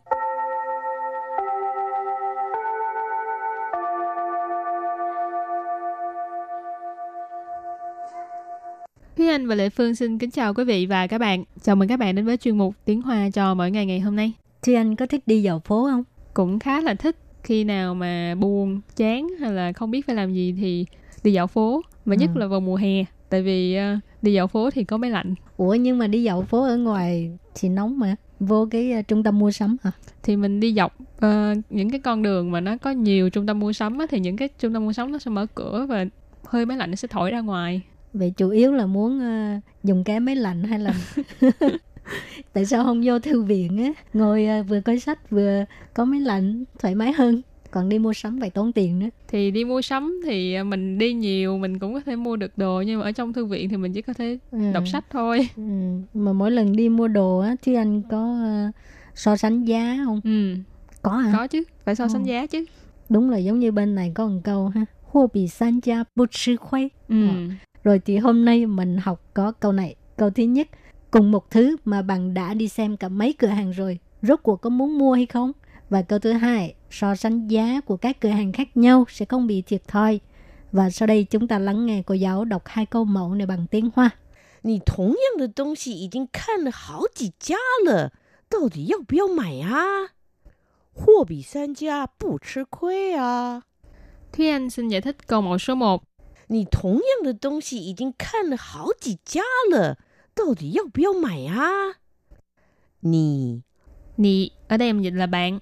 [9.17, 11.45] Thúy Anh và Lệ Phương xin kính chào quý vị và các bạn.
[11.63, 14.17] Chào mừng các bạn đến với chuyên mục Tiếng Hoa cho mỗi ngày ngày hôm
[14.17, 14.33] nay.
[14.63, 16.05] Thúy Anh có thích đi dạo phố không?
[16.35, 20.35] Cũng khá là thích khi nào mà buồn, chán hay là không biết phải làm
[20.35, 20.87] gì thì
[21.23, 21.83] đi dạo phố.
[22.05, 22.39] Mà nhất Ừ.
[22.41, 23.05] là vào mùa hè.
[23.29, 25.35] Tại vì ờ, đi dạo phố thì có máy lạnh.
[25.57, 28.17] Ủa nhưng mà đi dạo phố ở ngoài thì nóng mà.
[28.41, 29.91] Vô cái uh, trung tâm mua sắm hả?
[30.23, 33.61] Thì mình đi dọc ờ, những cái con đường mà nó có nhiều trung tâm
[33.61, 36.05] mua sắm á, thì những cái trung tâm mua sắm nó sẽ mở cửa và
[36.45, 37.83] hơi máy lạnh nó sẽ thổi ra ngoài.
[38.13, 40.95] Vậy chủ yếu là muốn uh, dùng cái máy lạnh hay là
[42.53, 46.21] tại sao không vô thư viện á ngồi uh, vừa coi sách vừa có máy
[46.21, 49.83] lạnh thoải mái hơn còn đi mua sắm phải tốn tiền nữa thì đi mua
[49.83, 53.05] sắm thì à, mình đi nhiều mình cũng có thể mua được đồ nhưng mà
[53.07, 54.59] ở trong thư viện thì mình chỉ có thể Ừ.
[54.75, 55.63] đọc sách thôi ừ.
[56.15, 58.37] mà mỗi lần đi mua đồ á thì anh có
[58.69, 58.75] uh,
[59.15, 60.55] so sánh giá không ừ
[61.03, 62.27] có hả có chứ phải so sánh Ồ.
[62.27, 62.65] giá chứ
[63.09, 66.29] đúng là giống như bên này có một câu ha hô bị san gia bút
[66.33, 67.35] sư khuấy ừ Ờ.
[67.85, 69.95] Rồi thì hôm nay mình học có câu này.
[70.17, 70.69] Câu thứ nhất,
[71.11, 74.57] cùng một thứ mà bạn đã đi xem cả mấy cửa hàng rồi, rốt cuộc
[74.57, 75.53] có muốn mua hay không?
[75.92, 79.48] Và câu thứ hai, so sánh giá của các cửa hàng khác nhau sẽ không
[79.48, 80.20] bị thiệt thòi.
[80.72, 83.66] Và sau đây chúng ta lắng nghe cô giáo đọc hai câu mẫu này bằng
[83.72, 84.12] tiếng Hoa.
[84.64, 87.56] 你同样的东西已经看了好几家
[87.86, 88.12] 了，
[88.50, 90.12] 到底要不要买啊？
[90.94, 93.62] 货比三家不吃亏啊！
[94.34, 96.02] Thúy Anh xin giải thích câu mẫu số 1.
[96.48, 99.98] 你同样的东西已经看了好几家了，
[100.34, 102.00] 到底要不要买啊？
[103.02, 103.62] 你
[104.18, 105.60] Nì, ở đây mình dịch là bạn.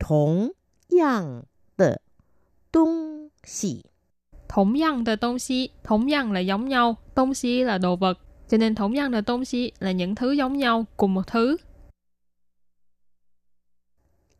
[0.00, 0.52] 同
[0.88, 1.44] 样
[1.76, 2.00] 的
[2.70, 3.84] 东西
[4.48, 5.68] Thống dân tờ tông xí.
[5.84, 6.96] Thống dân là giống nhau.
[7.14, 8.18] Tông xí là đồ vật.
[8.48, 11.56] Cho nên thống dân tờ tông xí là những thứ giống nhau cùng một thứ.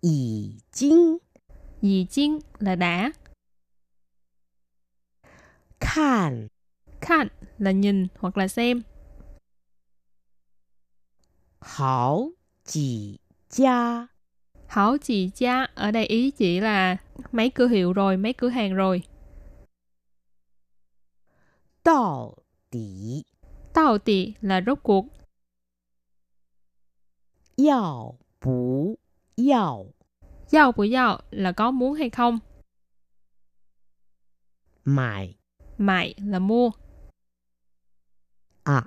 [0.00, 1.18] 已经
[1.82, 3.12] Dì chiên là đã.
[5.80, 6.48] 看
[7.00, 7.28] Khan
[7.58, 8.84] là nhìn hoặc là xem.
[11.60, 12.30] 好
[12.64, 14.08] 几家
[14.71, 16.97] hảo chỉ gia ở đây ý chỉ là
[17.31, 19.03] mấy cửa hiệu rồi, mấy cửa hàng rồi.
[21.83, 22.35] Đạo
[22.69, 23.23] tỷ
[23.75, 25.05] Đạo tỷ là rốt cuộc.
[27.67, 28.95] Yào bú
[29.51, 29.93] yào
[30.51, 32.39] Yào bú yào là có muốn hay không.
[34.85, 35.35] Mại
[35.77, 36.71] Mại là mua.
[38.63, 38.83] À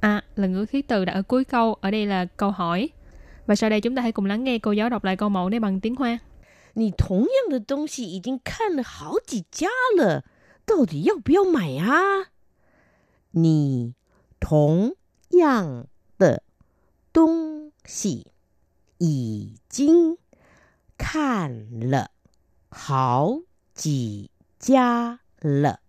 [0.00, 2.88] À là ngữ khí từ đã ở cuối câu, ở đây là câu hỏi.
[3.45, 5.49] Và sau đây chúng ta hãy cùng lắng nghe cô giáo đọc lại câu mẫu
[5.49, 6.19] này bằng tiếng Hoa.
[6.75, 9.67] 你同样的东西已经看了好几家
[9.97, 10.23] 了，
[10.65, 12.29] 到底要不要买啊？
[13.31, 13.95] 你
[14.39, 14.95] 同
[15.31, 16.43] 样的
[17.11, 18.27] 东西
[18.99, 20.17] 已经
[20.97, 22.11] 看了
[22.69, 23.41] 好
[23.73, 25.79] 几家了，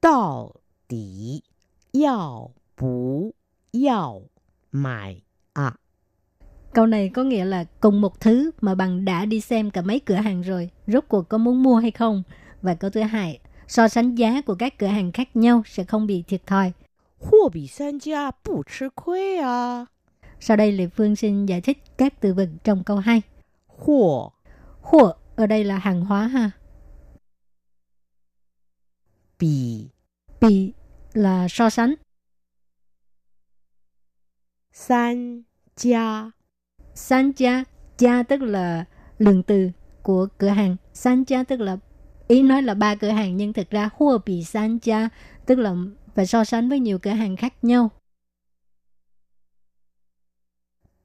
[0.00, 0.56] 到
[0.88, 1.44] 底
[1.92, 3.34] 要不
[3.70, 4.22] 要
[4.70, 5.78] 买啊？
[6.73, 9.99] Câu này có nghĩa là cùng một thứ mà bạn đã đi xem cả mấy
[9.99, 12.23] cửa hàng rồi, rốt cuộc có muốn mua hay không?
[12.61, 16.07] Và câu thứ hai, so sánh giá của các cửa hàng khác nhau sẽ không
[16.07, 16.71] bị thiệt thòi.
[17.19, 19.85] Hua bị san gia bù chứ khuê à.
[20.39, 23.21] Sau đây lệ Phương xin giải thích các từ vựng trong câu 2.
[23.67, 24.29] Hua.
[24.81, 26.51] Hua ở đây là hàng hóa ha.
[29.39, 29.87] Bì.
[30.41, 30.73] Bì
[31.13, 31.93] là so sánh.
[34.71, 35.41] San
[35.77, 36.31] gia
[36.95, 37.63] San cha
[37.97, 38.85] gia tức là
[39.19, 39.69] lượng từ
[40.01, 40.75] của cửa hàng.
[40.93, 41.77] San gia tức là
[42.27, 45.09] ý nói là ba cửa hàng nhưng thực ra hua bị san gia
[45.45, 45.75] tức là
[46.15, 47.89] phải so sánh với nhiều cửa hàng khác nhau.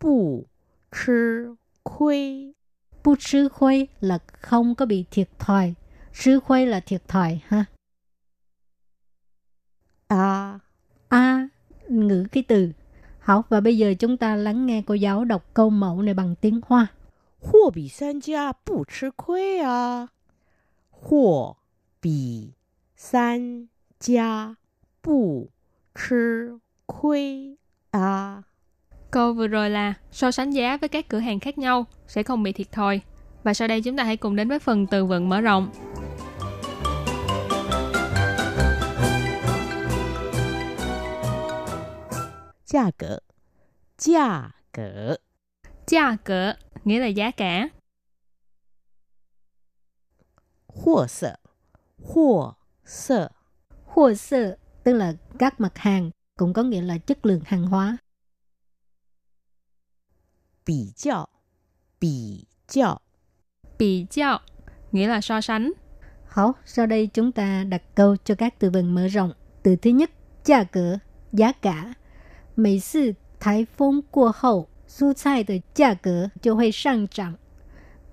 [0.01, 0.47] Bù
[0.91, 2.53] chứ khuy
[3.05, 5.75] Bù chứ khuy là không có bị thiệt thòi.
[6.13, 7.65] Chứ khuy là thiệt thòi ha.
[10.09, 10.59] À.
[11.09, 11.49] À,
[11.89, 12.73] ngữ cái từ
[13.27, 16.35] 好, và bây giờ chúng ta lắng nghe cô giáo đọc câu mẫu này bằng
[16.41, 16.87] tiếng Hoa.
[17.43, 20.07] Hồ bì san gia bù chứ khuê à.
[20.91, 21.57] Hồ
[22.03, 22.49] bì
[22.97, 23.67] san
[24.01, 24.55] gia
[25.05, 25.49] bù
[26.09, 27.55] chứ khuê
[27.91, 28.43] à.
[29.11, 32.43] Câu vừa rồi là so sánh giá với các cửa hàng khác nhau sẽ không
[32.43, 33.01] bị thiệt thòi.
[33.43, 35.71] Và sau đây chúng ta hãy cùng đến với phần từ vựng mở rộng.
[42.66, 43.24] 价格，
[43.98, 45.20] 价格，
[45.88, 47.70] Giá cỡ nghĩa là giá cả.
[50.68, 51.40] 货色，
[52.02, 52.56] 货
[52.86, 53.32] 色，
[53.86, 57.98] Hồ sơ tức là các mặt hàng, cũng có nghĩa là chất lượng hàng hóa.
[60.64, 61.30] 比较，
[62.00, 63.02] 比较，
[63.78, 64.40] Bị giao
[64.92, 65.72] nghĩa là so sánh.
[66.28, 69.34] Hảo, sau đây chúng ta đặt câu cho các từ vựng mở rộng.
[69.64, 70.12] Từ thứ nhất,
[70.46, 70.98] giá cỡ,
[71.34, 71.94] giá cả.
[72.56, 77.38] Mỗi 次台风过后，蔬菜的价格就会上涨。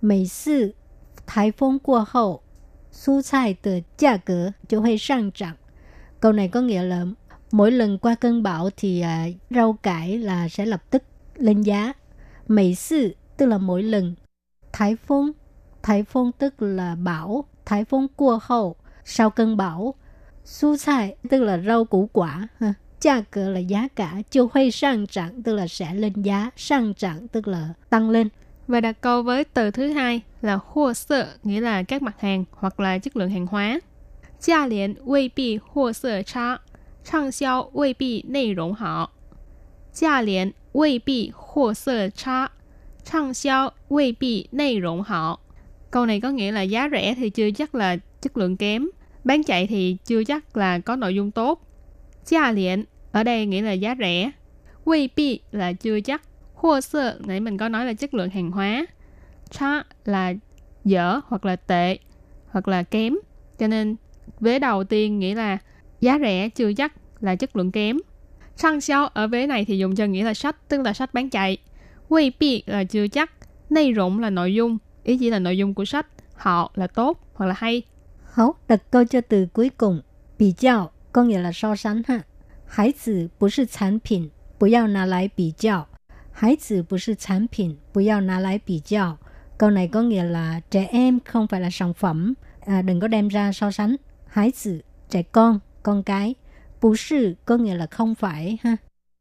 [0.00, 0.74] 每次
[1.26, 2.42] 台风过后，
[2.92, 5.56] 蔬菜的价格就会上涨。
[6.20, 7.06] Câu này có nghĩa là
[7.50, 11.02] mỗi lần qua cơn bão thì à, rau cải là sẽ lập tức
[11.34, 11.92] lên giá.
[12.48, 14.14] Mấy sự tức là mỗi lần.
[14.72, 15.32] Thái phong
[15.82, 19.94] Thái phong tức là bão, thái phong qua hậu, sau cơn bão.
[20.44, 22.74] Su菜 tức là rau củ quả, ha.
[23.02, 28.10] Giá cỡ là giá cả, chiêu huy sang涨tức là sẽ lên giá, sang涨tức là tăng
[28.10, 28.28] lên.
[28.68, 32.44] Và đặt câu với từ thứ hai là hô sơ nghĩa là các mặt hàng
[32.52, 33.80] hoặc là chất lượng hàng hóa.
[34.40, 36.58] Giá liền 未必货色差，
[37.04, 39.10] 畅销未必内容好。
[39.92, 42.48] 价廉未必货色差，
[43.04, 45.40] 畅销未必内容好。
[45.90, 48.88] Câu này có nghĩa là giá rẻ thì chưa chắc là chất lượng kém,
[49.24, 51.62] bán chạy thì chưa chắc là có nội dung tốt.
[52.24, 54.31] Giá liền ở đây nghĩa là giá rẻ.
[54.85, 56.21] Wei bi là chưa chắc.
[56.53, 58.85] Hua sơ, nãy mình có nói là chất lượng hàng hóa.
[59.51, 60.33] Cha là
[60.85, 61.97] dở hoặc là tệ
[62.47, 63.15] hoặc là kém.
[63.59, 63.95] Cho nên
[64.39, 65.57] vế đầu tiên nghĩa là
[66.01, 67.97] giá rẻ chưa chắc là chất lượng kém.
[68.55, 71.29] Sang xiao ở vế này thì dùng cho nghĩa là sách, tức là sách bán
[71.29, 71.57] chạy.
[72.09, 73.31] Wei bi là chưa chắc.
[73.69, 76.07] Nay rộng là nội dung, ý chỉ là nội dung của sách.
[76.35, 77.81] Họ là tốt hoặc là hay.
[78.23, 80.01] Hấu đặt câu cho từ cuối cùng.
[80.39, 82.21] Bì chào, có nghĩa là so sánh ha.
[82.72, 85.86] Hải tử 不是产品，不要拿来比较。
[86.32, 89.18] 孩子不是产品，不要拿来比较。
[89.58, 92.34] Câu này có nghĩa là trẻ em không phải là sản phẩm,
[92.66, 93.96] à, đừng có đem ra so sánh.
[94.26, 96.34] Hải tử, trẻ con, con cái.
[96.80, 98.76] Bù sư có nghĩa là không phải ha.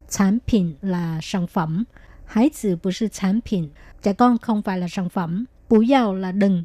[0.09, 1.83] Sản品 là sản phẩm.
[2.25, 3.69] Hải tử 不是产品,
[4.01, 5.45] trẻ con không phải là sản phẩm.
[5.69, 6.63] Bù yào là đừng.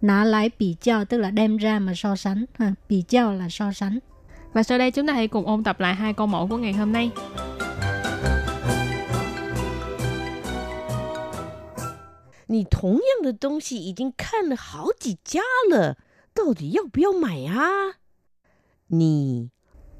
[0.00, 2.44] Nã lại bị giao tức là đem ra mà so sánh.
[2.58, 2.74] Ha.
[2.88, 3.98] Bị giao là so sánh.
[4.53, 6.73] Và sau đây chúng ta hãy cùng ôn tập lại hai câu mẫu của ngày
[6.73, 7.11] hôm nay.
[12.47, 15.93] Nì thống yang de dong xi yi jing kan le hao ji jia le,
[16.35, 17.47] dao di yao bu yao mai?
[18.89, 19.47] Nì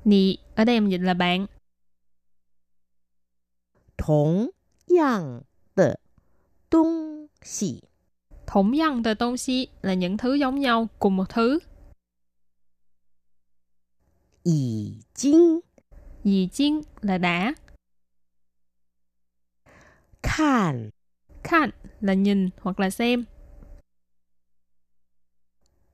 [0.05, 1.45] Nì ở đây mình dịch là bạn.
[3.97, 4.49] Thống
[4.99, 5.41] yang
[5.75, 5.93] de
[6.71, 7.81] dong xi
[8.47, 11.59] Thống yang de dong xi là những thứ giống nhau cùng một thứ.
[14.46, 15.60] 已经
[16.24, 17.54] Dì chiên là đã.
[20.22, 20.90] 看
[21.42, 23.26] Khan là nhìn hoặc là xem.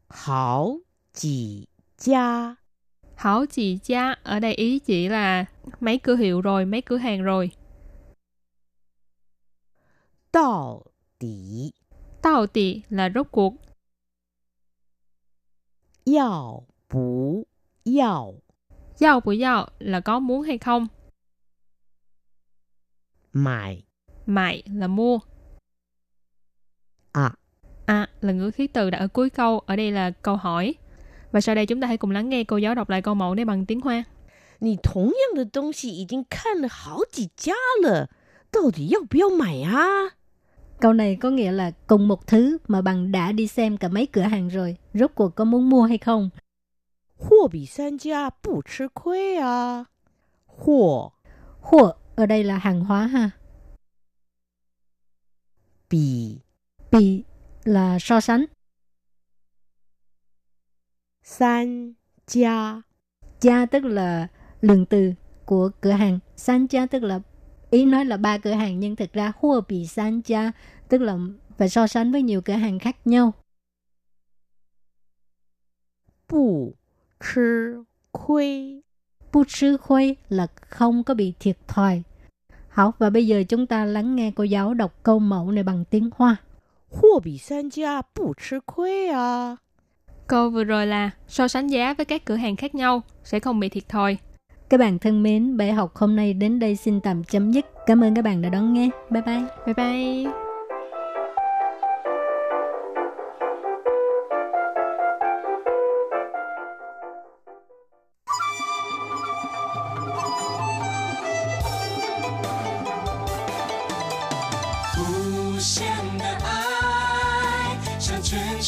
[0.09, 0.81] 好
[1.13, 2.57] 几家
[3.15, 5.45] Hảo chị cha ở đây ý chỉ là
[5.81, 7.51] mấy cửa hiệu rồi, mấy cửa hàng rồi.
[10.31, 10.85] 到
[11.19, 11.73] 底
[12.23, 13.55] Tao tì là rốt cuộc.
[16.05, 16.65] 要
[17.85, 18.35] 不要
[18.97, 20.89] Giao bù giao là có muốn hay không.
[23.33, 23.85] 买
[24.27, 25.21] Mại là mua.
[27.13, 27.35] 啊？
[27.87, 30.75] À là ngữ khí từ đã ở cuối câu, ở đây là câu hỏi.
[31.33, 33.35] Và sau đây chúng ta hãy cùng lắng nghe cô giáo đọc lại câu mẫu
[33.35, 34.05] này bằng tiếng Hoa.
[34.61, 38.09] 你同样的东西已经看了好几家了，
[38.51, 40.11] 到底要不要买啊？
[40.81, 44.07] Câu này có nghĩa là cùng một thứ mà bằng đã đi xem cả mấy
[44.07, 44.77] cửa hàng rồi.
[44.95, 46.31] Rốt cuộc có muốn mua hay không?
[47.23, 49.87] 货比三家不吃亏啊！
[50.47, 51.13] 货
[51.61, 53.31] Hùa ở đây là hàng hóa ha.
[55.89, 56.39] 比
[56.91, 57.25] Bị
[57.65, 58.45] là so sánh.
[61.23, 61.95] 三
[62.27, 62.83] 家
[63.41, 64.29] Gia tức là
[64.61, 65.15] lượng từ
[65.45, 66.19] của cửa hàng.
[66.37, 67.21] San gia tức là
[67.71, 70.53] ý nói là ba cửa hàng nhưng thực ra hua bị san gia
[70.89, 71.19] tức là
[71.59, 73.33] phải so sánh với nhiều cửa hàng khác nhau.
[76.29, 76.77] 不
[77.24, 78.82] 吃亏.
[79.34, 82.04] Bu chứ khuây là không có bị thiệt thòi.
[82.70, 85.86] Học và bây giờ chúng ta lắng nghe cô giáo đọc câu mẫu này bằng
[85.86, 86.36] tiếng Hoa.
[86.92, 89.56] Hua bị san gia bu chứ khuây à.
[90.28, 93.60] Câu vừa rồi là so sánh giá với các cửa hàng khác nhau sẽ không
[93.60, 94.18] bị thiệt thòi.
[94.70, 97.66] Các bạn thân mến, bài học hôm nay đến đây xin tạm chấm dứt.
[97.86, 98.90] Cảm ơn các bạn đã đón nghe.
[99.10, 99.44] Bye bye.
[99.66, 100.43] Bye bye.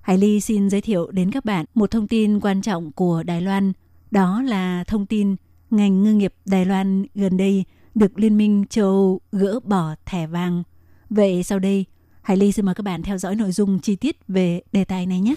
[0.00, 3.40] Hải Ly xin giới thiệu đến các bạn một thông tin quan trọng của Đài
[3.40, 3.72] Loan.
[4.10, 5.36] Đó là thông tin
[5.70, 10.26] ngành ngư nghiệp Đài Loan gần đây được Liên minh châu Âu gỡ bỏ thẻ
[10.26, 10.62] vàng.
[11.10, 11.84] Vậy sau đây,
[12.22, 15.06] Hải Ly xin mời các bạn theo dõi nội dung chi tiết về đề tài
[15.06, 15.34] này nhé.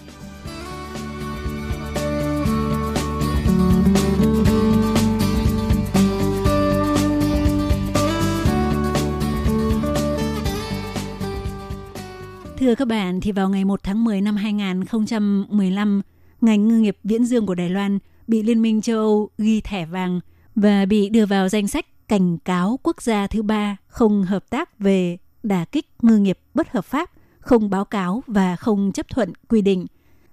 [12.62, 16.02] Thưa các bạn, thì vào ngày 1 tháng 10 năm 2015,
[16.40, 19.86] ngành ngư nghiệp viễn dương của Đài Loan bị Liên minh châu Âu ghi thẻ
[19.86, 20.20] vàng
[20.54, 24.78] và bị đưa vào danh sách cảnh cáo quốc gia thứ ba không hợp tác
[24.78, 29.32] về đả kích ngư nghiệp bất hợp pháp, không báo cáo và không chấp thuận
[29.48, 29.86] quy định.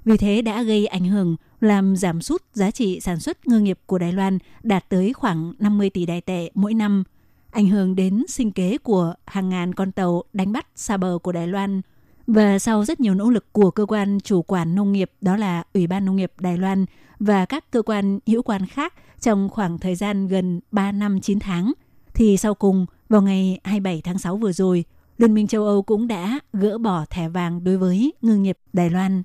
[0.06, 3.80] Vì thế đã gây ảnh hưởng làm giảm sút giá trị sản xuất ngư nghiệp
[3.86, 7.04] của Đài Loan đạt tới khoảng 50 tỷ đài tệ mỗi năm,
[7.52, 11.32] ảnh hưởng đến sinh kế của hàng ngàn con tàu đánh bắt xa bờ của
[11.32, 11.82] Đài Loan–
[12.30, 15.64] và sau rất nhiều nỗ lực của cơ quan chủ quản nông nghiệp đó là
[15.74, 16.86] Ủy ban Nông nghiệp Đài Loan
[17.20, 21.40] và các cơ quan hữu quan khác trong khoảng thời gian gần 3 năm 9
[21.40, 21.74] tháng,
[22.14, 24.86] thì sau cùng vào ngày 27 tháng 6 vừa rồi,
[25.18, 28.90] Liên minh châu Âu cũng đã gỡ bỏ thẻ vàng đối với ngư nghiệp Đài
[28.90, 29.24] Loan.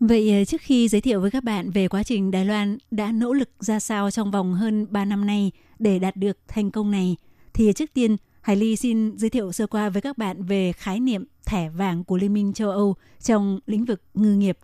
[0.00, 3.12] Vậy ờ, trước khi giới thiệu với các bạn về quá trình Đài Loan đã
[3.12, 6.90] nỗ lực ra sao trong vòng hơn 3 năm nay để đạt được thành công
[6.90, 7.16] này,
[7.54, 11.00] thì trước tiên Hải Ly xin giới thiệu sơ qua với các bạn về khái
[11.00, 14.58] niệm thẻ vàng của Liên minh châu Âu trong lĩnh vực ngư nghiệp.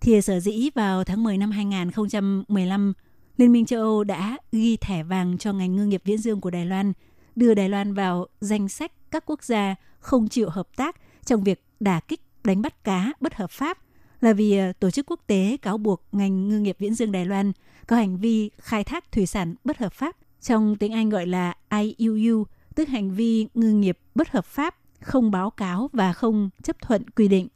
[0.00, 2.92] Thì sở dĩ vào tháng 10 năm 2015,
[3.36, 6.50] Liên minh châu Âu đã ghi thẻ vàng cho ngành ngư nghiệp viễn dương của
[6.50, 6.92] Đài Loan,
[7.36, 11.64] đưa Đài Loan vào danh sách các quốc gia không chịu hợp tác trong việc
[11.80, 13.78] đả kích đánh bắt cá bất hợp pháp
[14.20, 17.24] là vì ờ, tổ chức quốc tế cáo buộc ngành ngư nghiệp viễn dương Đài
[17.24, 17.52] Loan
[17.86, 21.54] có hành vi khai thác thủy sản bất hợp pháp, trong tiếng Anh gọi là
[21.70, 26.76] IUU, tức hành vi ngư nghiệp bất hợp pháp, không báo cáo và không chấp
[26.82, 27.48] thuận quy định.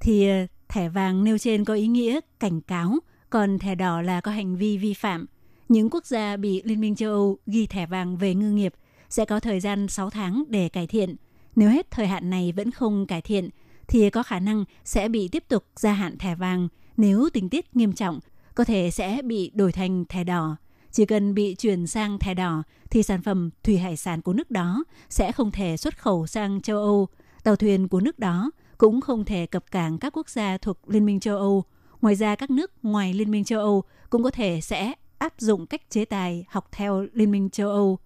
[0.00, 2.98] Thì ờ, thẻ vàng nêu trên có ý nghĩa cảnh cáo,
[3.30, 5.26] còn thẻ đỏ là có hành vi vi phạm.
[5.68, 8.74] Những quốc gia bị Liên minh châu Âu ghi thẻ vàng về ngư nghiệp
[9.08, 11.16] sẽ có thời gian 6 tháng để cải thiện.
[11.56, 13.48] Nếu hết thời hạn này vẫn không cải thiện,
[13.88, 17.76] thì có khả năng sẽ bị tiếp tục gia hạn thẻ vàng nếu tình tiết
[17.76, 18.20] nghiêm trọng,
[18.54, 20.56] có thể sẽ bị đổi thành thẻ đỏ.
[20.92, 24.50] Chỉ cần bị chuyển sang thẻ đỏ thì sản phẩm thủy hải sản của nước
[24.50, 27.08] đó sẽ không thể xuất khẩu sang châu Âu.
[27.44, 31.06] Tàu thuyền của nước đó cũng không thể cập cảng các quốc gia thuộc Liên
[31.06, 31.64] minh châu Âu.
[32.02, 35.66] Ngoài ra các nước ngoài Liên minh châu Âu cũng có thể sẽ áp dụng
[35.66, 37.98] cách chế tài học theo Liên minh châu Âu.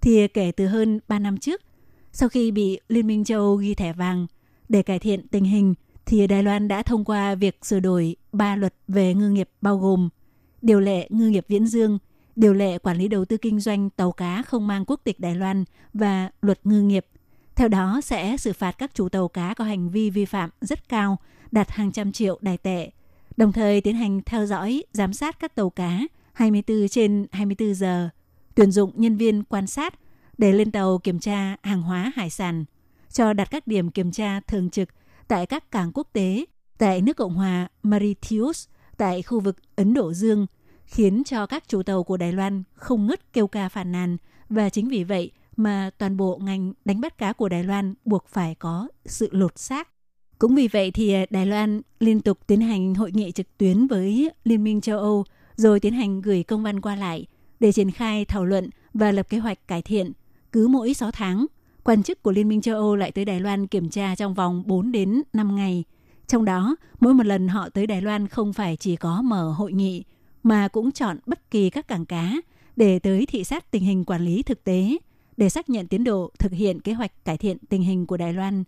[0.00, 1.62] Thì kể từ hơn 3 năm trước,
[2.12, 4.26] sau khi bị Liên minh châu Âu ghi thẻ vàng,
[4.68, 5.74] để cải thiện tình hình
[6.06, 9.78] thì Đài Loan đã thông qua việc sửa đổi ba luật về ngư nghiệp bao
[9.78, 10.08] gồm
[10.62, 11.98] điều lệ ngư nghiệp viễn dương,
[12.36, 15.34] điều lệ quản lý đầu tư kinh doanh tàu cá không mang quốc tịch Đài
[15.34, 15.64] Loan
[15.94, 17.06] và luật ngư nghiệp.
[17.54, 20.88] Theo đó sẽ xử phạt các chủ tàu cá có hành vi vi phạm rất
[20.88, 21.18] cao,
[21.50, 22.90] đạt hàng trăm triệu đài tệ,
[23.36, 26.00] đồng thời tiến hành theo dõi, giám sát các tàu cá
[26.32, 28.08] 24 trên 24 giờ,
[28.54, 29.94] tuyển dụng nhân viên quan sát
[30.38, 32.64] để lên tàu kiểm tra hàng hóa hải sản,
[33.12, 34.88] cho đặt các điểm kiểm tra thường trực
[35.28, 36.44] tại các cảng quốc tế
[36.78, 38.68] tại nước Cộng hòa Mauritius,
[38.98, 40.46] tại khu vực Ấn Độ Dương–
[40.88, 44.16] khiến cho các chủ tàu của Đài Loan không ngớt kêu ca phản nàn
[44.48, 48.28] và chính vì vậy mà toàn bộ ngành đánh bắt cá của Đài Loan buộc
[48.28, 49.88] phải có sự lột xác.
[50.38, 53.86] Cũng vì vậy thì à, Đài Loan liên tục tiến hành hội nghị trực tuyến
[53.86, 55.24] với Liên minh châu Âu,
[55.56, 57.26] rồi tiến hành gửi công văn qua lại
[57.60, 60.12] để triển khai thảo luận và lập kế hoạch cải thiện.
[60.52, 61.46] Cứ mỗi 6 tháng,
[61.84, 64.62] quan chức của Liên minh châu Âu lại tới Đài Loan kiểm tra trong vòng
[64.66, 65.84] 4 đến 5 ngày.
[66.28, 69.72] Trong đó, mỗi một lần họ tới Đài Loan không phải chỉ có mở hội
[69.72, 70.04] nghị,
[70.42, 72.32] mà cũng chọn bất kỳ các cảng cá
[72.76, 74.96] để tới thị sát tình hình quản lý thực tế,
[75.36, 78.32] để xác nhận tiến độ thực hiện kế hoạch cải thiện tình hình của Đài
[78.32, 78.64] Loan.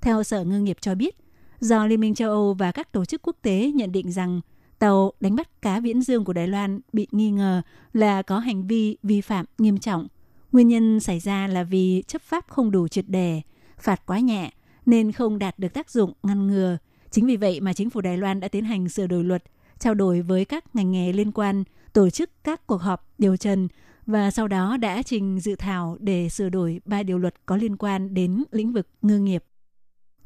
[0.00, 1.16] Theo Sở Ngư nghiệp cho biết,
[1.60, 4.40] do Liên minh châu Âu và các tổ chức quốc tế nhận định rằng
[4.78, 8.66] tàu đánh bắt cá viễn dương của Đài Loan bị nghi ngờ là có hành
[8.66, 10.06] vi vi phạm nghiêm trọng.
[10.52, 13.42] Nguyên nhân xảy ra là vì chấp pháp không đủ triệt đề,
[13.78, 14.50] phạt quá nhẹ
[14.86, 16.78] nên không đạt được tác dụng ngăn ngừa.
[17.10, 19.44] Chính vì vậy mà chính phủ Đài Loan đã tiến hành sửa đổi luật,
[19.78, 23.68] trao đổi với các ngành nghề liên quan, tổ chức các cuộc họp điều trần
[24.06, 27.76] và sau đó đã trình dự thảo để sửa đổi ba điều luật có liên
[27.76, 29.44] quan đến lĩnh vực ngư nghiệp.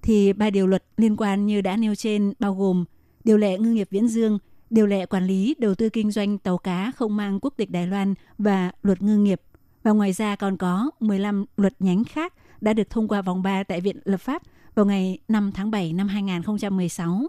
[0.03, 2.85] Thì ba điều luật liên quan như đã nêu trên bao gồm
[3.25, 4.39] điều lệ ngư nghiệp viễn dương,
[4.71, 7.87] điều lệ quản lý đầu tư kinh doanh tàu cá không mang quốc tịch Đài
[7.87, 9.43] Loan và luật ngư nghiệp.
[9.83, 13.63] Và ngoài ra còn có 15 luật nhánh khác đã được thông qua vòng 3
[13.63, 14.43] tại Viện Lập pháp
[14.75, 17.27] vào ngày 5 tháng 7 năm 2016.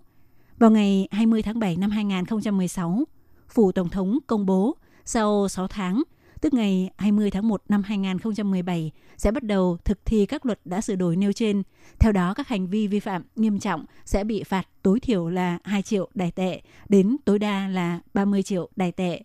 [0.57, 3.03] Vào ngày 20 tháng 7 năm 2016,
[3.49, 4.75] Phủ Tổng thống công bố
[5.05, 6.03] sau 6 tháng,
[6.41, 10.81] tức ngày 20 tháng 1 năm 2017, sẽ bắt đầu thực thi các luật đã
[10.81, 11.63] sửa đổi nêu trên.
[11.99, 15.57] Theo đó, các hành vi vi phạm nghiêm trọng sẽ bị phạt tối thiểu là
[15.63, 19.23] 2 triệu đài tệ đến tối đa là 30 triệu đài tệ.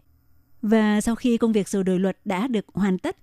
[0.63, 3.17] Và sau khi công việc sửa đổi luật đã được hoàn tất,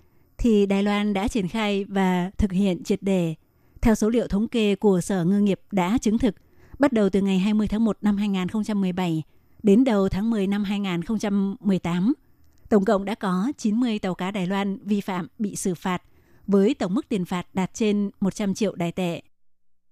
[0.44, 3.36] thì Đài Loan đã triển khai và thực hiện triệt đề.
[3.82, 6.36] Theo số liệu thống kê của Sở Ngư nghiệp đã chứng thực,
[6.80, 9.24] bắt đầu từ ngày 20 tháng 1 năm 2017
[9.64, 12.14] đến đầu tháng 10 năm 2018,
[12.70, 16.04] tổng cộng đã có 90 tàu cá Đài Loan vi phạm bị xử phạt
[16.48, 19.22] với tổng mức tiền phạt đạt trên 100 triệu đài tệ.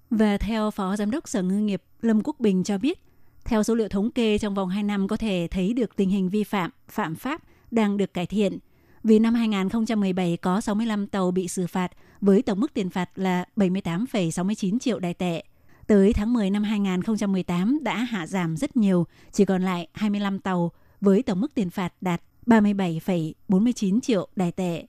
[0.10, 3.04] Và theo Phó Giám đốc Sở Ngư nghiệp Lâm Quốc Bình cho biết,
[3.46, 6.30] theo số liệu thống kê trong vòng 2 năm có thể thấy được tình hình
[6.30, 7.42] vi phạm, phạm pháp
[7.72, 8.60] đang được cải thiện.
[9.04, 11.92] Vì năm 2017 có 65 tàu bị xử phạt
[12.22, 15.44] với tổng mức tiền phạt là 78,69 triệu đài tệ.
[15.88, 20.72] Tới tháng 10 năm 2018 đã hạ giảm rất nhiều, chỉ còn lại 25 tàu
[21.02, 24.86] với tổng mức tiền phạt đạt 37,49 triệu đài tệ.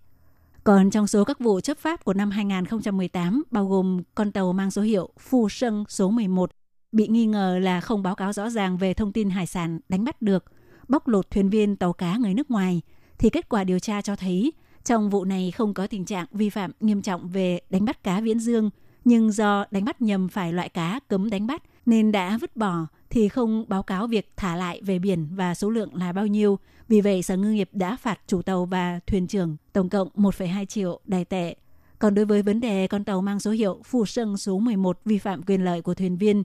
[0.64, 4.70] Còn trong số các vụ chấp pháp của năm 2018 bao gồm con tàu mang
[4.70, 6.50] số hiệu Phu Sân số 11
[6.92, 10.04] bị nghi ngờ là không báo cáo rõ ràng về thông tin hải sản đánh
[10.04, 10.44] bắt được,
[10.88, 12.82] bóc lột thuyền viên tàu cá người nước ngoài,
[13.22, 14.52] thì kết quả điều tra cho thấy
[14.84, 18.20] trong vụ này không có tình trạng vi phạm nghiêm trọng về đánh bắt cá
[18.20, 18.70] viễn dương,
[19.04, 22.86] nhưng do đánh bắt nhầm phải loại cá cấm đánh bắt nên đã vứt bỏ
[23.10, 26.58] thì không báo cáo việc thả lại về biển và số lượng là bao nhiêu.
[26.88, 30.64] Vì vậy, Sở Ngư nghiệp đã phạt chủ tàu và thuyền trưởng tổng cộng 1,2
[30.64, 31.56] triệu đài tệ.
[31.98, 35.18] Còn đối với vấn đề con tàu mang số hiệu Phù Sân số 11 vi
[35.18, 36.42] phạm quyền lợi của thuyền viên,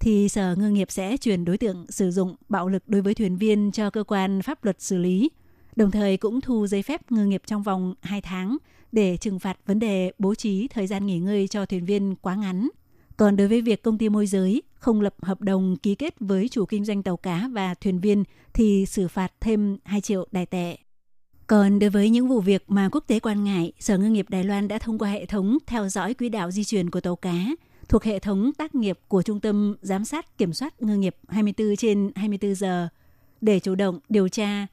[0.00, 3.36] thì Sở Ngư nghiệp sẽ chuyển đối tượng sử dụng bạo lực đối với thuyền
[3.36, 5.30] viên cho cơ quan pháp luật xử lý,
[5.76, 8.56] đồng thời cũng thu giấy phép ngư nghiệp trong vòng 2 tháng
[8.92, 12.34] để trừng phạt vấn đề bố trí thời gian nghỉ ngơi cho thuyền viên quá
[12.34, 12.68] ngắn.
[13.16, 16.48] Còn đối với việc công ty môi giới không lập hợp đồng ký kết với
[16.48, 20.46] chủ kinh doanh tàu cá và thuyền viên thì xử phạt thêm 2 triệu đài
[20.46, 20.76] tệ.
[21.46, 24.44] Còn đối với những vụ việc mà quốc tế quan ngại, Sở Ngư nghiệp Đài
[24.44, 27.46] Loan đã thông qua hệ thống theo dõi quỹ đạo di chuyển của tàu cá
[27.88, 31.76] thuộc hệ thống tác nghiệp của Trung tâm Giám sát Kiểm soát Ngư nghiệp 24
[31.76, 32.88] trên 24 giờ
[33.40, 34.66] để chủ động điều tra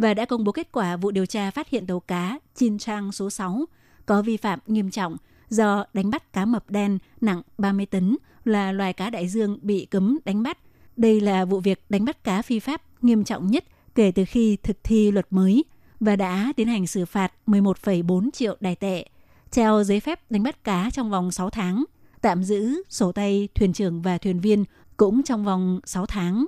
[0.00, 3.12] và đã công bố kết quả vụ điều tra phát hiện tàu cá Chin Trang
[3.12, 3.64] số 6
[4.06, 5.16] có vi phạm nghiêm trọng
[5.48, 9.84] do đánh bắt cá mập đen nặng 30 tấn là loài cá đại dương bị
[9.84, 10.58] cấm đánh bắt.
[10.96, 14.56] Đây là vụ việc đánh bắt cá phi pháp nghiêm trọng nhất kể từ khi
[14.62, 15.64] thực thi luật mới
[16.00, 19.04] và đã tiến hành xử phạt 11,4 triệu đài tệ,
[19.50, 21.84] treo giấy phép đánh bắt cá trong vòng 6 tháng,
[22.20, 24.64] tạm giữ sổ tay thuyền trưởng và thuyền viên
[24.96, 26.46] cũng trong vòng 6 tháng.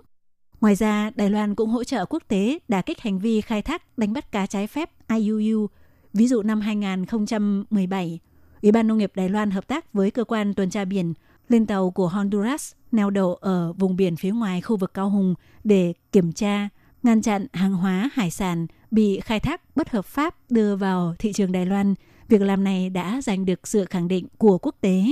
[0.63, 3.99] Ngoài ra, Đài Loan cũng hỗ trợ quốc tế đả kích hành vi khai thác
[3.99, 5.67] đánh bắt cá trái phép IUU.
[6.13, 8.19] Ví dụ năm 2017,
[8.63, 11.15] Ủy ban Nông nghiệp Đài Loan hợp tác với cơ quan tuần tra biển
[11.49, 15.35] lên tàu của Honduras neo đậu ở vùng biển phía ngoài khu vực Cao Hùng
[15.65, 16.69] để kiểm tra,
[17.03, 21.33] ngăn chặn hàng hóa hải sản bị khai thác bất hợp pháp đưa vào thị
[21.33, 21.95] trường Đài Loan.
[22.29, 25.05] Việc làm này đã giành được sự khẳng định của quốc tế.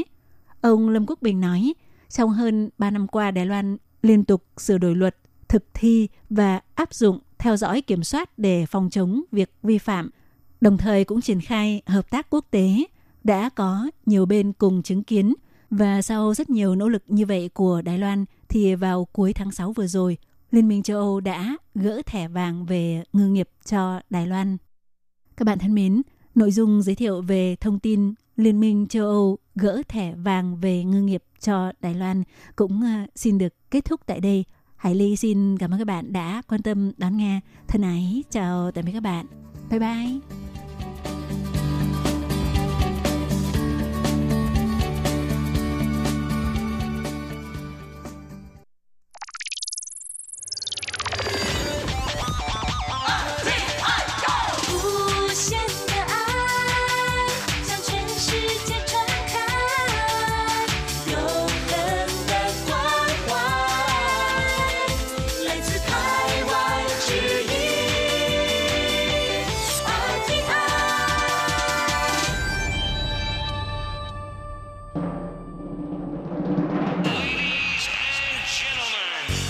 [0.61, 1.75] Ông Lâm Quốc Bình nói,
[2.09, 5.17] trong hơn 3 năm qua Đài Loan liên tục sửa đổi luật,
[5.51, 10.11] thực thi và áp dụng theo dõi kiểm soát để phòng chống việc vi phạm,
[10.61, 12.85] đồng thời cũng triển khai hợp tác quốc tế
[13.25, 15.35] đã có nhiều bên cùng chứng kiến
[15.71, 19.51] và sau rất nhiều nỗ lực như vậy của Đài Loan thì vào cuối tháng
[19.51, 20.17] 6 vừa rồi,
[20.51, 24.57] Liên minh châu Âu đã gỡ thẻ vàng về ngư nghiệp cho Đài Loan.
[25.37, 26.03] Các bạn thân mến,
[26.35, 30.85] Nội dung giới thiệu về thông tin Liên minh châu Âu gỡ thẻ vàng về
[30.85, 32.23] ngư nghiệp cho Đài Loan
[32.57, 34.45] cũng ờ, xin được kết thúc tại đây.
[34.81, 37.41] Hải Ly xin cảm ơn các bạn đã quan tâm đón nghe.
[37.69, 39.27] Thân ái, chào tạm biệt các bạn.
[39.71, 40.40] Bye bye.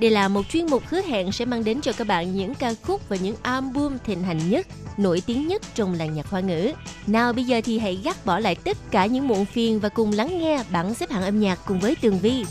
[0.00, 2.74] Đây là một chuyên mục hứa hẹn sẽ mang đến cho các bạn những ca
[2.82, 4.66] khúc và những album thịnh hành nhất,
[4.96, 6.72] nổi tiếng nhất trong làng nhạc hoa ngữ.
[7.06, 10.12] Nào bây giờ thì hãy gác bỏ lại tất cả những muộn phiền và cùng
[10.12, 12.44] lắng nghe bảng xếp hạng âm nhạc cùng với Tường Vi.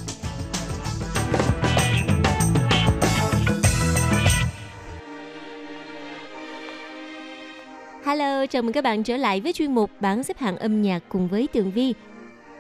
[8.06, 11.04] Hello, chào mừng các bạn trở lại với chuyên mục bảng xếp hạng âm nhạc
[11.10, 11.94] cùng với Tường Vi.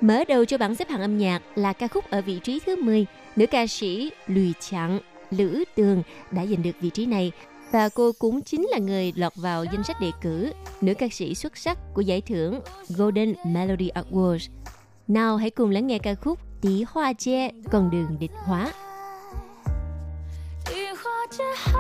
[0.02, 2.76] Mở đầu cho bảng xếp hạng âm nhạc là ca khúc ở vị trí thứ
[2.76, 3.06] 10,
[3.36, 5.00] Nữ ca sĩ Lùi Chặng,
[5.32, 7.32] Lữ Tường đã giành được vị trí này
[7.72, 11.36] và cô cũng chính là người lọt vào danh sách đề cử nữ ca sĩ
[11.36, 12.60] xuất sắc của giải thưởng
[12.90, 14.50] Golden Melody Awards.
[15.08, 18.74] Nào hãy cùng lắng nghe ca khúc Tí hoa che con đường địch hóa.
[20.96, 21.75] 花街。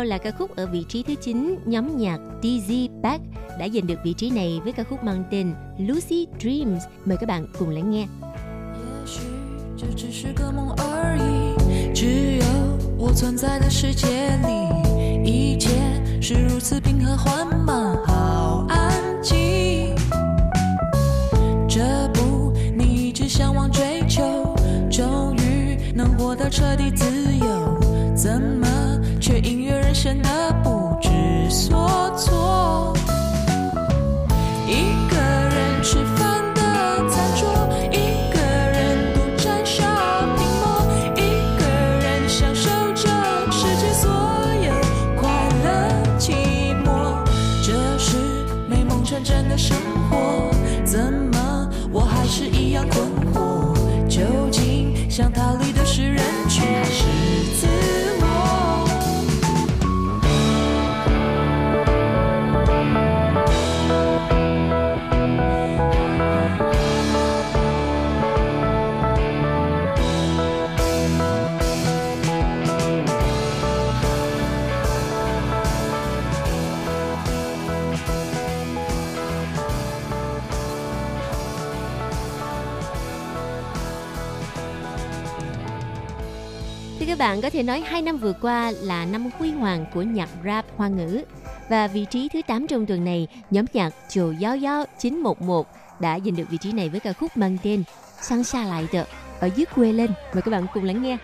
[0.00, 3.22] theo là ca khúc ở vị trí thứ 9, nhóm nhạc Dizzy Back
[3.58, 6.84] đã giành được vị trí này với ca khúc mang tên Lucy Dreams.
[7.04, 8.06] Mời các bạn cùng lắng nghe.
[8.76, 9.20] 也许
[9.76, 12.44] 这只是个梦而已，只有
[12.98, 14.06] 我存在的世界
[14.42, 15.70] 里，一切
[16.20, 19.94] 是如此平和缓慢，好安静。
[21.68, 24.22] 这不，你一直向往追求，
[24.90, 27.04] 终于能获得彻底自
[27.36, 27.78] 由，
[28.16, 28.59] 怎么
[29.31, 30.29] 却隐约人显得
[30.61, 31.09] 不知
[31.49, 32.93] 所措？
[87.41, 90.87] Bạn, có thể nói hai năm vừa qua là năm huy hoàng của nhạc rap hoa
[90.87, 91.21] ngữ.
[91.69, 95.67] Và vị trí thứ 8 trong tuần này, nhóm nhạc Chồ Giáo Giáo 911
[95.99, 97.83] đã giành được vị trí này với ca khúc mang tên
[98.21, 99.03] Sang xa lại tờ
[99.39, 100.11] ở dưới quê lên.
[100.33, 101.17] Mời các bạn cùng lắng nghe.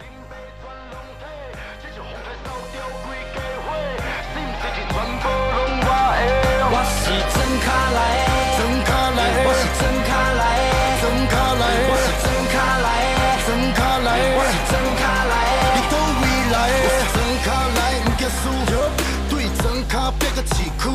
[20.56, 20.90] 市区，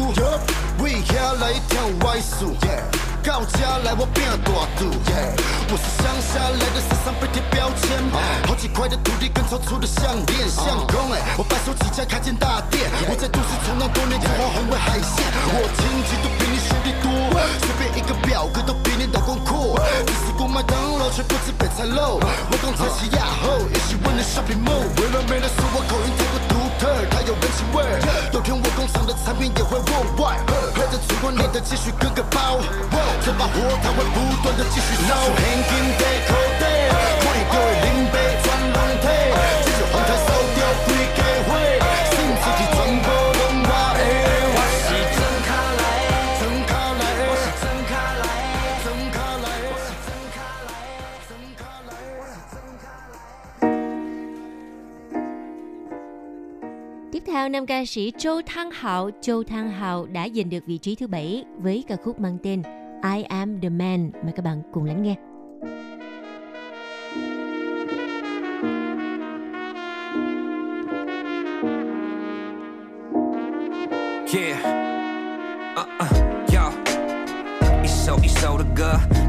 [0.83, 2.55] 为遐来跳歪数，
[3.23, 4.91] 到家来我拼大肚。
[5.73, 7.97] 我是乡下来的，身上被贴标签，
[8.47, 17.09] 好几块的土地跟超粗的项链，相公哎，我白手起家开间大店，我在都市闯荡多年，天花红为海鲜，我亲戚都比你兄弟多，
[17.65, 27.81] 随便一个表哥都比你老公酷，只吃过麦当劳却不吃北菜肉，我刚才是亚后，也喜欢的 shopping mall，为了美的是我口音太过独特，它有人情味，
[28.83, 30.43] 工厂的产品也会 worldwide，
[30.75, 32.59] 陪着烛光里的继续割个包，
[33.25, 35.15] 这把火它会不断的继续烧。
[35.39, 35.71] 现金
[36.01, 36.67] 在口袋，
[37.23, 39.07] 每个月零八转拢体，
[39.63, 41.22] 这就风台烧掉规家
[57.43, 60.95] sau, nam ca sĩ Châu Thăng Hạo, Châu Thăng Hạo đã giành được vị trí
[60.95, 62.63] thứ bảy với ca khúc mang tên
[63.17, 64.11] I Am The Man.
[64.23, 65.15] Mời các bạn cùng lắng nghe.
[74.35, 74.65] Yeah,
[75.77, 76.73] uh-uh, yo,
[77.83, 79.22] ít sâu ít sâu được girl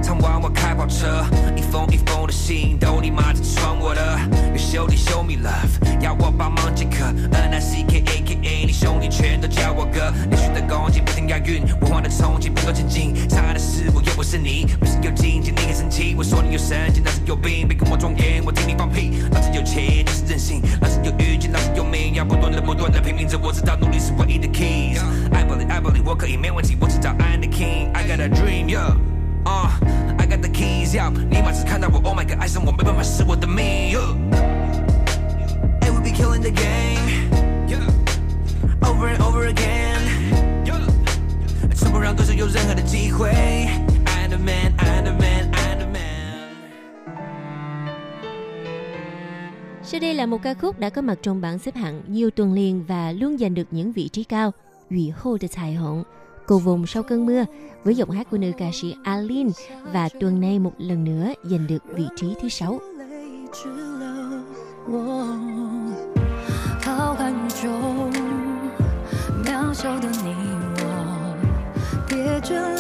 [0.84, 1.24] 跑车，
[1.56, 4.20] 一封一封的信都你妈在传我的。
[4.52, 10.12] 有兄弟 show me love，要我帮忙接客，N I C K A K A，你兄弟全都叫我哥。
[10.30, 19.24] 连续的攻击不停押韵，文化的冲击不够前进，差的是我又不是你，不是有经济你很生气，我说你有神经，那是有病，别跟我装言，我听你放屁。
[19.32, 25.00] 老子有钱就是任性，老子有预见，老子有命，要不断的不断的拼命着，我知道努力是唯一的 keys。
[25.32, 28.94] I believe I believe 我可以没问题，我知道 I'm the king，I got a dream yeah。
[29.46, 29.68] Uh,
[30.63, 33.99] keys，要你妈只看到我，Oh my god，爱上我没办法是我的命。
[35.81, 37.89] And we be killing the game，over
[39.09, 39.99] and over again，
[41.75, 43.31] 从不让对手有任何的机会。
[44.05, 45.99] I'm the man，I'm the man，I'm the man。
[49.83, 52.53] Sau đây là một ca khúc đã có mặt trong bảng xếp hạng nhiều tuần
[52.53, 54.53] liền và luôn giành được những vị trí cao.
[54.91, 56.03] Ủy hô de Tài Hồng,
[56.48, 57.46] cầu vùng sau cơn mưa,
[57.84, 59.50] với giọng hát của nữ ca sĩ Alin
[59.94, 62.80] và tuần này một lần nữa giành được vị trí thứ sáu.
[72.44, 72.74] 只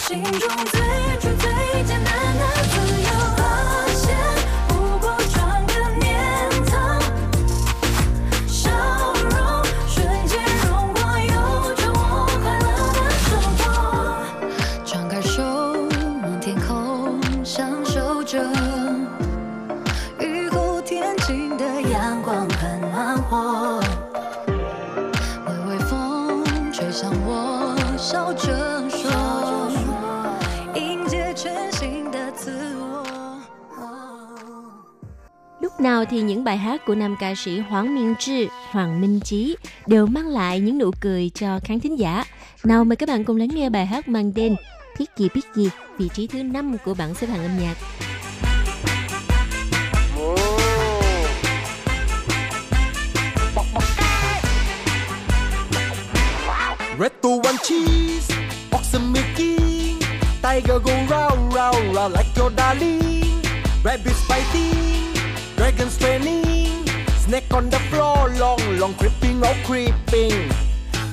[0.00, 0.80] 心中最
[1.20, 2.99] 初最简单的自
[35.80, 39.20] Lúc nào thì những bài hát của nam ca sĩ Hoàng Minh Trí, Hoàng Minh
[39.24, 39.56] Chí
[39.86, 42.24] đều mang lại những nụ cười cho khán thính giả.
[42.64, 44.56] Nào mời các bạn cùng lắng nghe bài hát mang tên
[44.98, 47.74] Picky Picky, vị trí thứ 5 của bảng xếp hạng âm nhạc.
[56.98, 58.34] Red to one cheese,
[58.76, 59.56] oxen Mickey,
[60.42, 63.20] Tiger go round, round, round like your darling.
[63.82, 64.99] rabbit fighting,
[65.70, 66.84] Dragon's training
[67.18, 70.50] Snake on the floor Long, long creeping, oh creeping.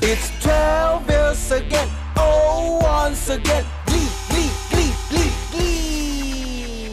[0.02, 1.88] It's 12 years again.
[2.18, 3.66] Oh, once again.
[3.86, 6.88] Glee, glee, glee, glee, glee.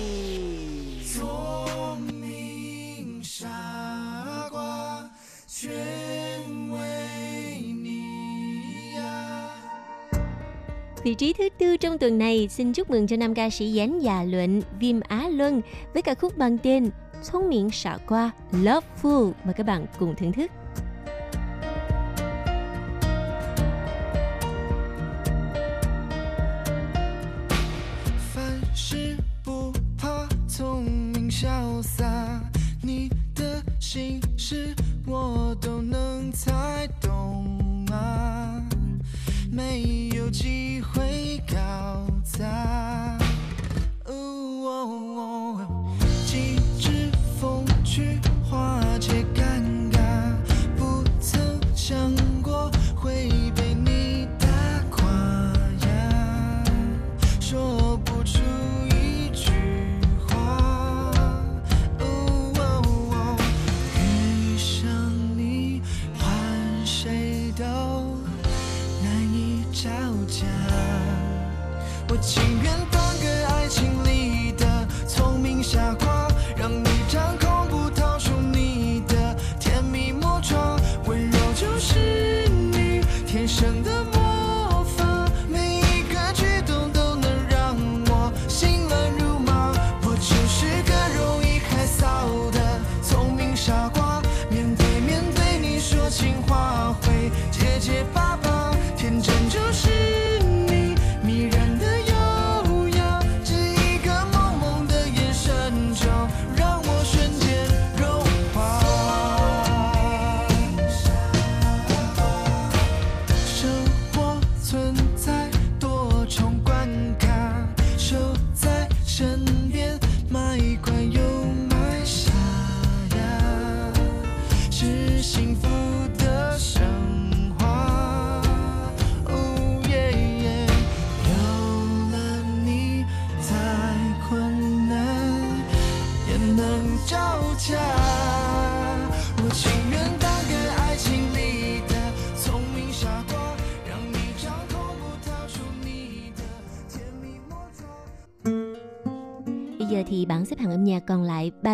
[1.05, 2.09] Sông
[11.05, 14.03] Vị trí thứ tư trong tuần này xin chúc mừng cho nam ca sĩ Dán
[14.03, 15.61] Già Luận, Viêm Á Luân
[15.93, 16.91] với ca khúc bằng tên
[17.27, 20.51] Thông miệng xạ qua love food Mời các bạn cùng thưởng thức.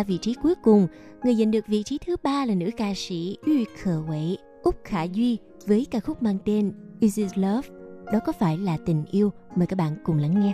[0.00, 0.86] ba vị trí cuối cùng.
[1.24, 4.74] Người giành được vị trí thứ ba là nữ ca sĩ Yu Khờ Quẩy, Úc
[4.84, 7.68] Khả Duy với ca khúc mang tên Is It Love?
[8.12, 9.32] Đó có phải là tình yêu?
[9.56, 10.52] Mời các bạn cùng lắng nghe.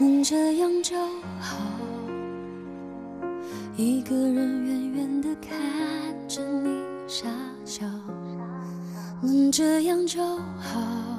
[0.00, 0.96] 能这样就
[1.40, 1.56] 好。
[3.76, 6.68] 一个人远远地看着你
[7.08, 7.28] 傻
[7.64, 7.86] 笑，
[9.22, 10.20] 能这样就
[10.58, 11.17] 好。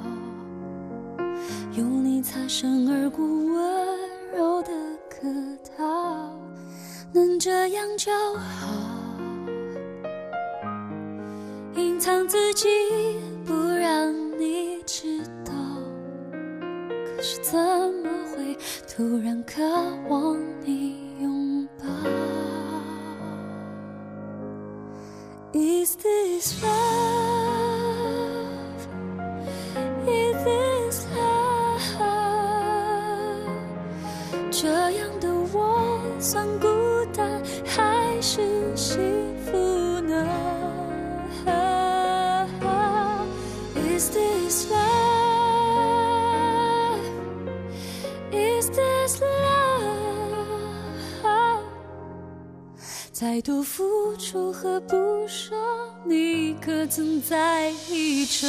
[1.73, 3.97] 有你擦身而过，温
[4.35, 4.69] 柔的
[5.09, 5.27] 客
[5.77, 6.31] 套，
[7.13, 8.67] 能这样就好。
[11.75, 12.67] 隐藏自己，
[13.45, 15.53] 不让你知道。
[17.05, 18.57] 可是怎么会
[18.87, 19.61] 突然渴
[20.09, 21.85] 望你拥抱
[25.53, 26.71] ？Is this love?
[30.05, 30.70] Is this
[34.61, 36.67] 这样的我算孤
[37.17, 38.41] 单还是
[38.75, 39.01] 幸
[39.43, 39.57] 福
[40.01, 40.23] 呢
[43.73, 44.79] ？Is this love?
[48.31, 49.25] Is this love?
[53.11, 55.55] 再多付出和不舍，
[56.05, 58.45] 你可曾在意着？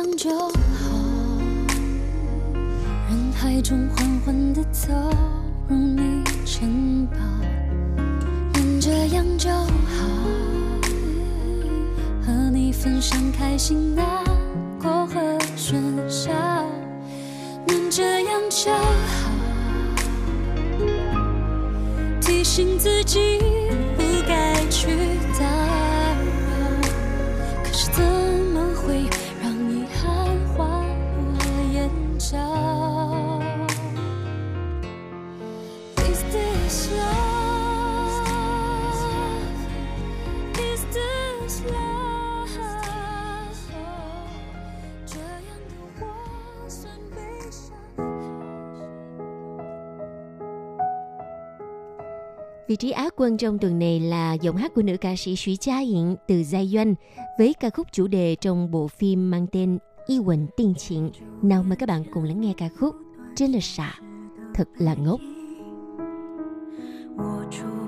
[0.00, 0.50] 这样就好。
[3.10, 4.90] 人海中缓缓地走
[5.68, 7.16] 入你城堡，
[8.54, 9.68] 能这样就好。
[12.22, 14.06] 和你分享开心、难
[14.80, 15.20] 过和
[15.54, 15.76] 喧
[16.08, 16.32] 嚣，
[17.66, 19.30] 能这样就好。
[22.22, 23.38] 提醒自己
[52.70, 55.56] Vị trí Á quân trong tuần này là giọng hát của nữ ca sĩ Sủy
[55.56, 56.94] Cha Yến từ Giai Doanh
[57.38, 61.10] với ca khúc chủ đề trong bộ phim mang tên Y Quỳnh Tiên Chuyện.
[61.42, 62.94] Nào mời các bạn cùng lắng nghe ca khúc
[63.36, 63.94] Trên lịch xạ,
[64.54, 65.20] thật là ngốc.
[67.18, 67.79] 我出。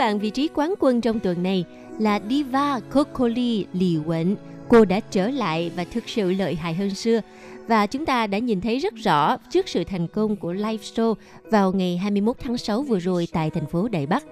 [0.00, 1.64] bạn, vị trí quán quân trong tuần này
[1.98, 4.36] là Diva Kokoli Lì Quẩn.
[4.68, 7.20] Cô đã trở lại và thực sự lợi hại hơn xưa.
[7.68, 11.14] Và chúng ta đã nhìn thấy rất rõ trước sự thành công của live show
[11.50, 14.24] vào ngày 21 tháng 6 vừa rồi tại thành phố Đài Bắc.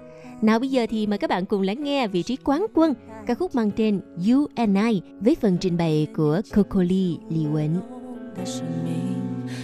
[0.42, 2.95] Nào bây giờ thì mời các bạn cùng lắng nghe vị trí quán quân
[3.26, 7.80] ca khúc mang tên You and I với phần trình bày của Kokoli Lì Quẩn.
[8.36, 9.14] 的生命，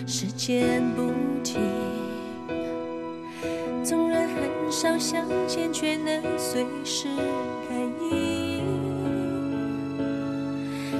[0.07, 1.13] 时间不
[1.43, 1.84] 停。
[5.00, 7.08] 相见，却能随时
[7.70, 7.78] 感
[8.12, 8.64] 应。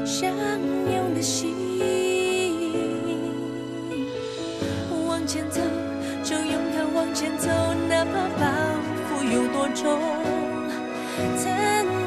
[0.06, 1.56] 相拥的心，
[5.08, 5.62] 往前走，
[6.24, 7.50] 就勇敢往前走，
[7.90, 8.46] 哪怕包
[9.10, 10.00] 袱有多重。
[11.38, 11.52] 曾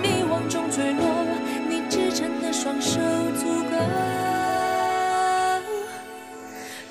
[0.03, 1.03] 迷惘中坠落，
[1.69, 3.01] 你支撑的双手
[3.37, 3.77] 足够。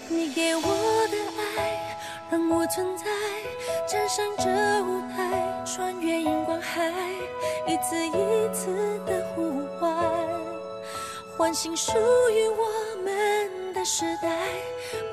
[0.10, 0.62] 你给我
[1.12, 1.98] 的爱，
[2.32, 3.06] 让我存在，
[3.88, 4.50] 站上这
[7.78, 9.96] 一次一次的呼唤，
[11.38, 11.92] 唤醒属
[12.32, 14.48] 于我们的时代。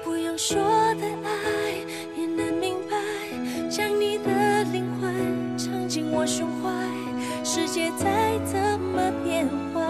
[0.02, 0.56] 不用说
[0.94, 1.74] 的爱，
[2.16, 2.96] 也能明白，
[3.68, 6.72] 将你的灵魂藏进我胸怀。
[7.44, 9.86] 世界再怎么变换，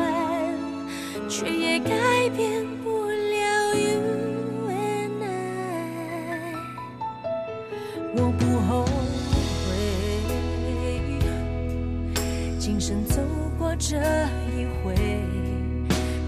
[1.28, 2.66] 却也改变
[13.76, 13.96] 这
[14.56, 14.94] 一回，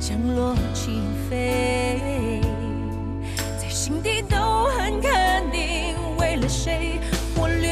[0.01, 2.41] 降落起飞，
[3.57, 6.99] 在心底都很肯定，为了谁
[7.37, 7.71] 我流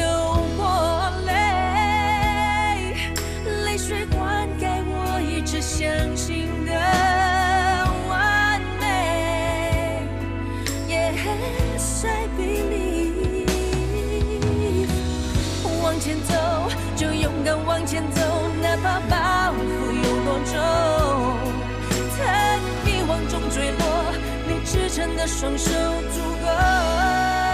[0.55, 1.33] 过泪，
[3.65, 6.71] 泪水灌溉我一直相信的
[8.09, 10.07] 完美。
[10.87, 12.95] Yes, I believe。
[15.83, 16.33] 往前走，
[16.95, 18.21] 就勇敢往前走，
[18.61, 18.99] 哪怕
[25.27, 25.71] 双手
[26.11, 27.44] 足够。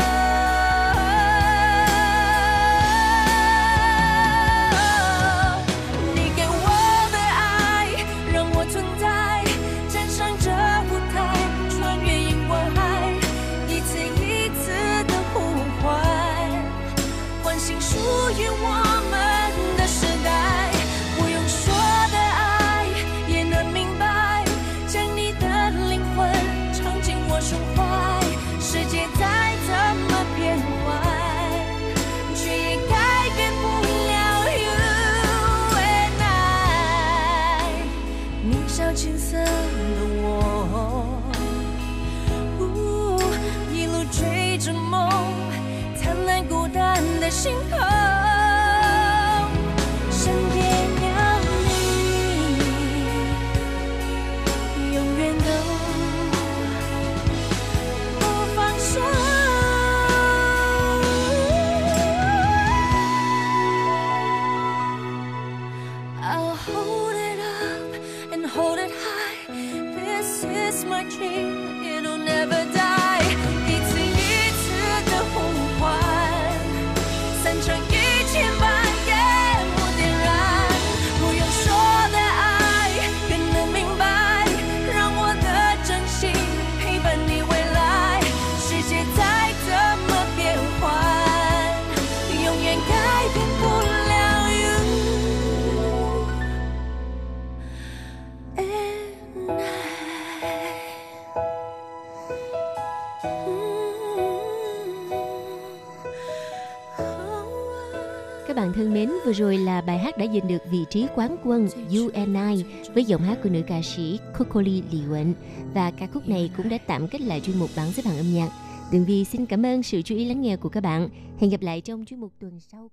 [108.81, 112.09] Thân mến, vừa rồi là bài hát đã giành được vị trí quán quân You
[112.13, 115.33] and I với giọng hát của nữ ca sĩ Kokoli Lì Wen
[115.73, 118.33] Và ca khúc này cũng đã tạm kết lại chuyên mục bảng xếp hạng âm
[118.33, 118.49] nhạc.
[118.91, 121.09] Tường Vi xin cảm ơn sự chú ý lắng nghe của các bạn.
[121.39, 122.89] Hẹn gặp lại trong chuyên mục tuần sau.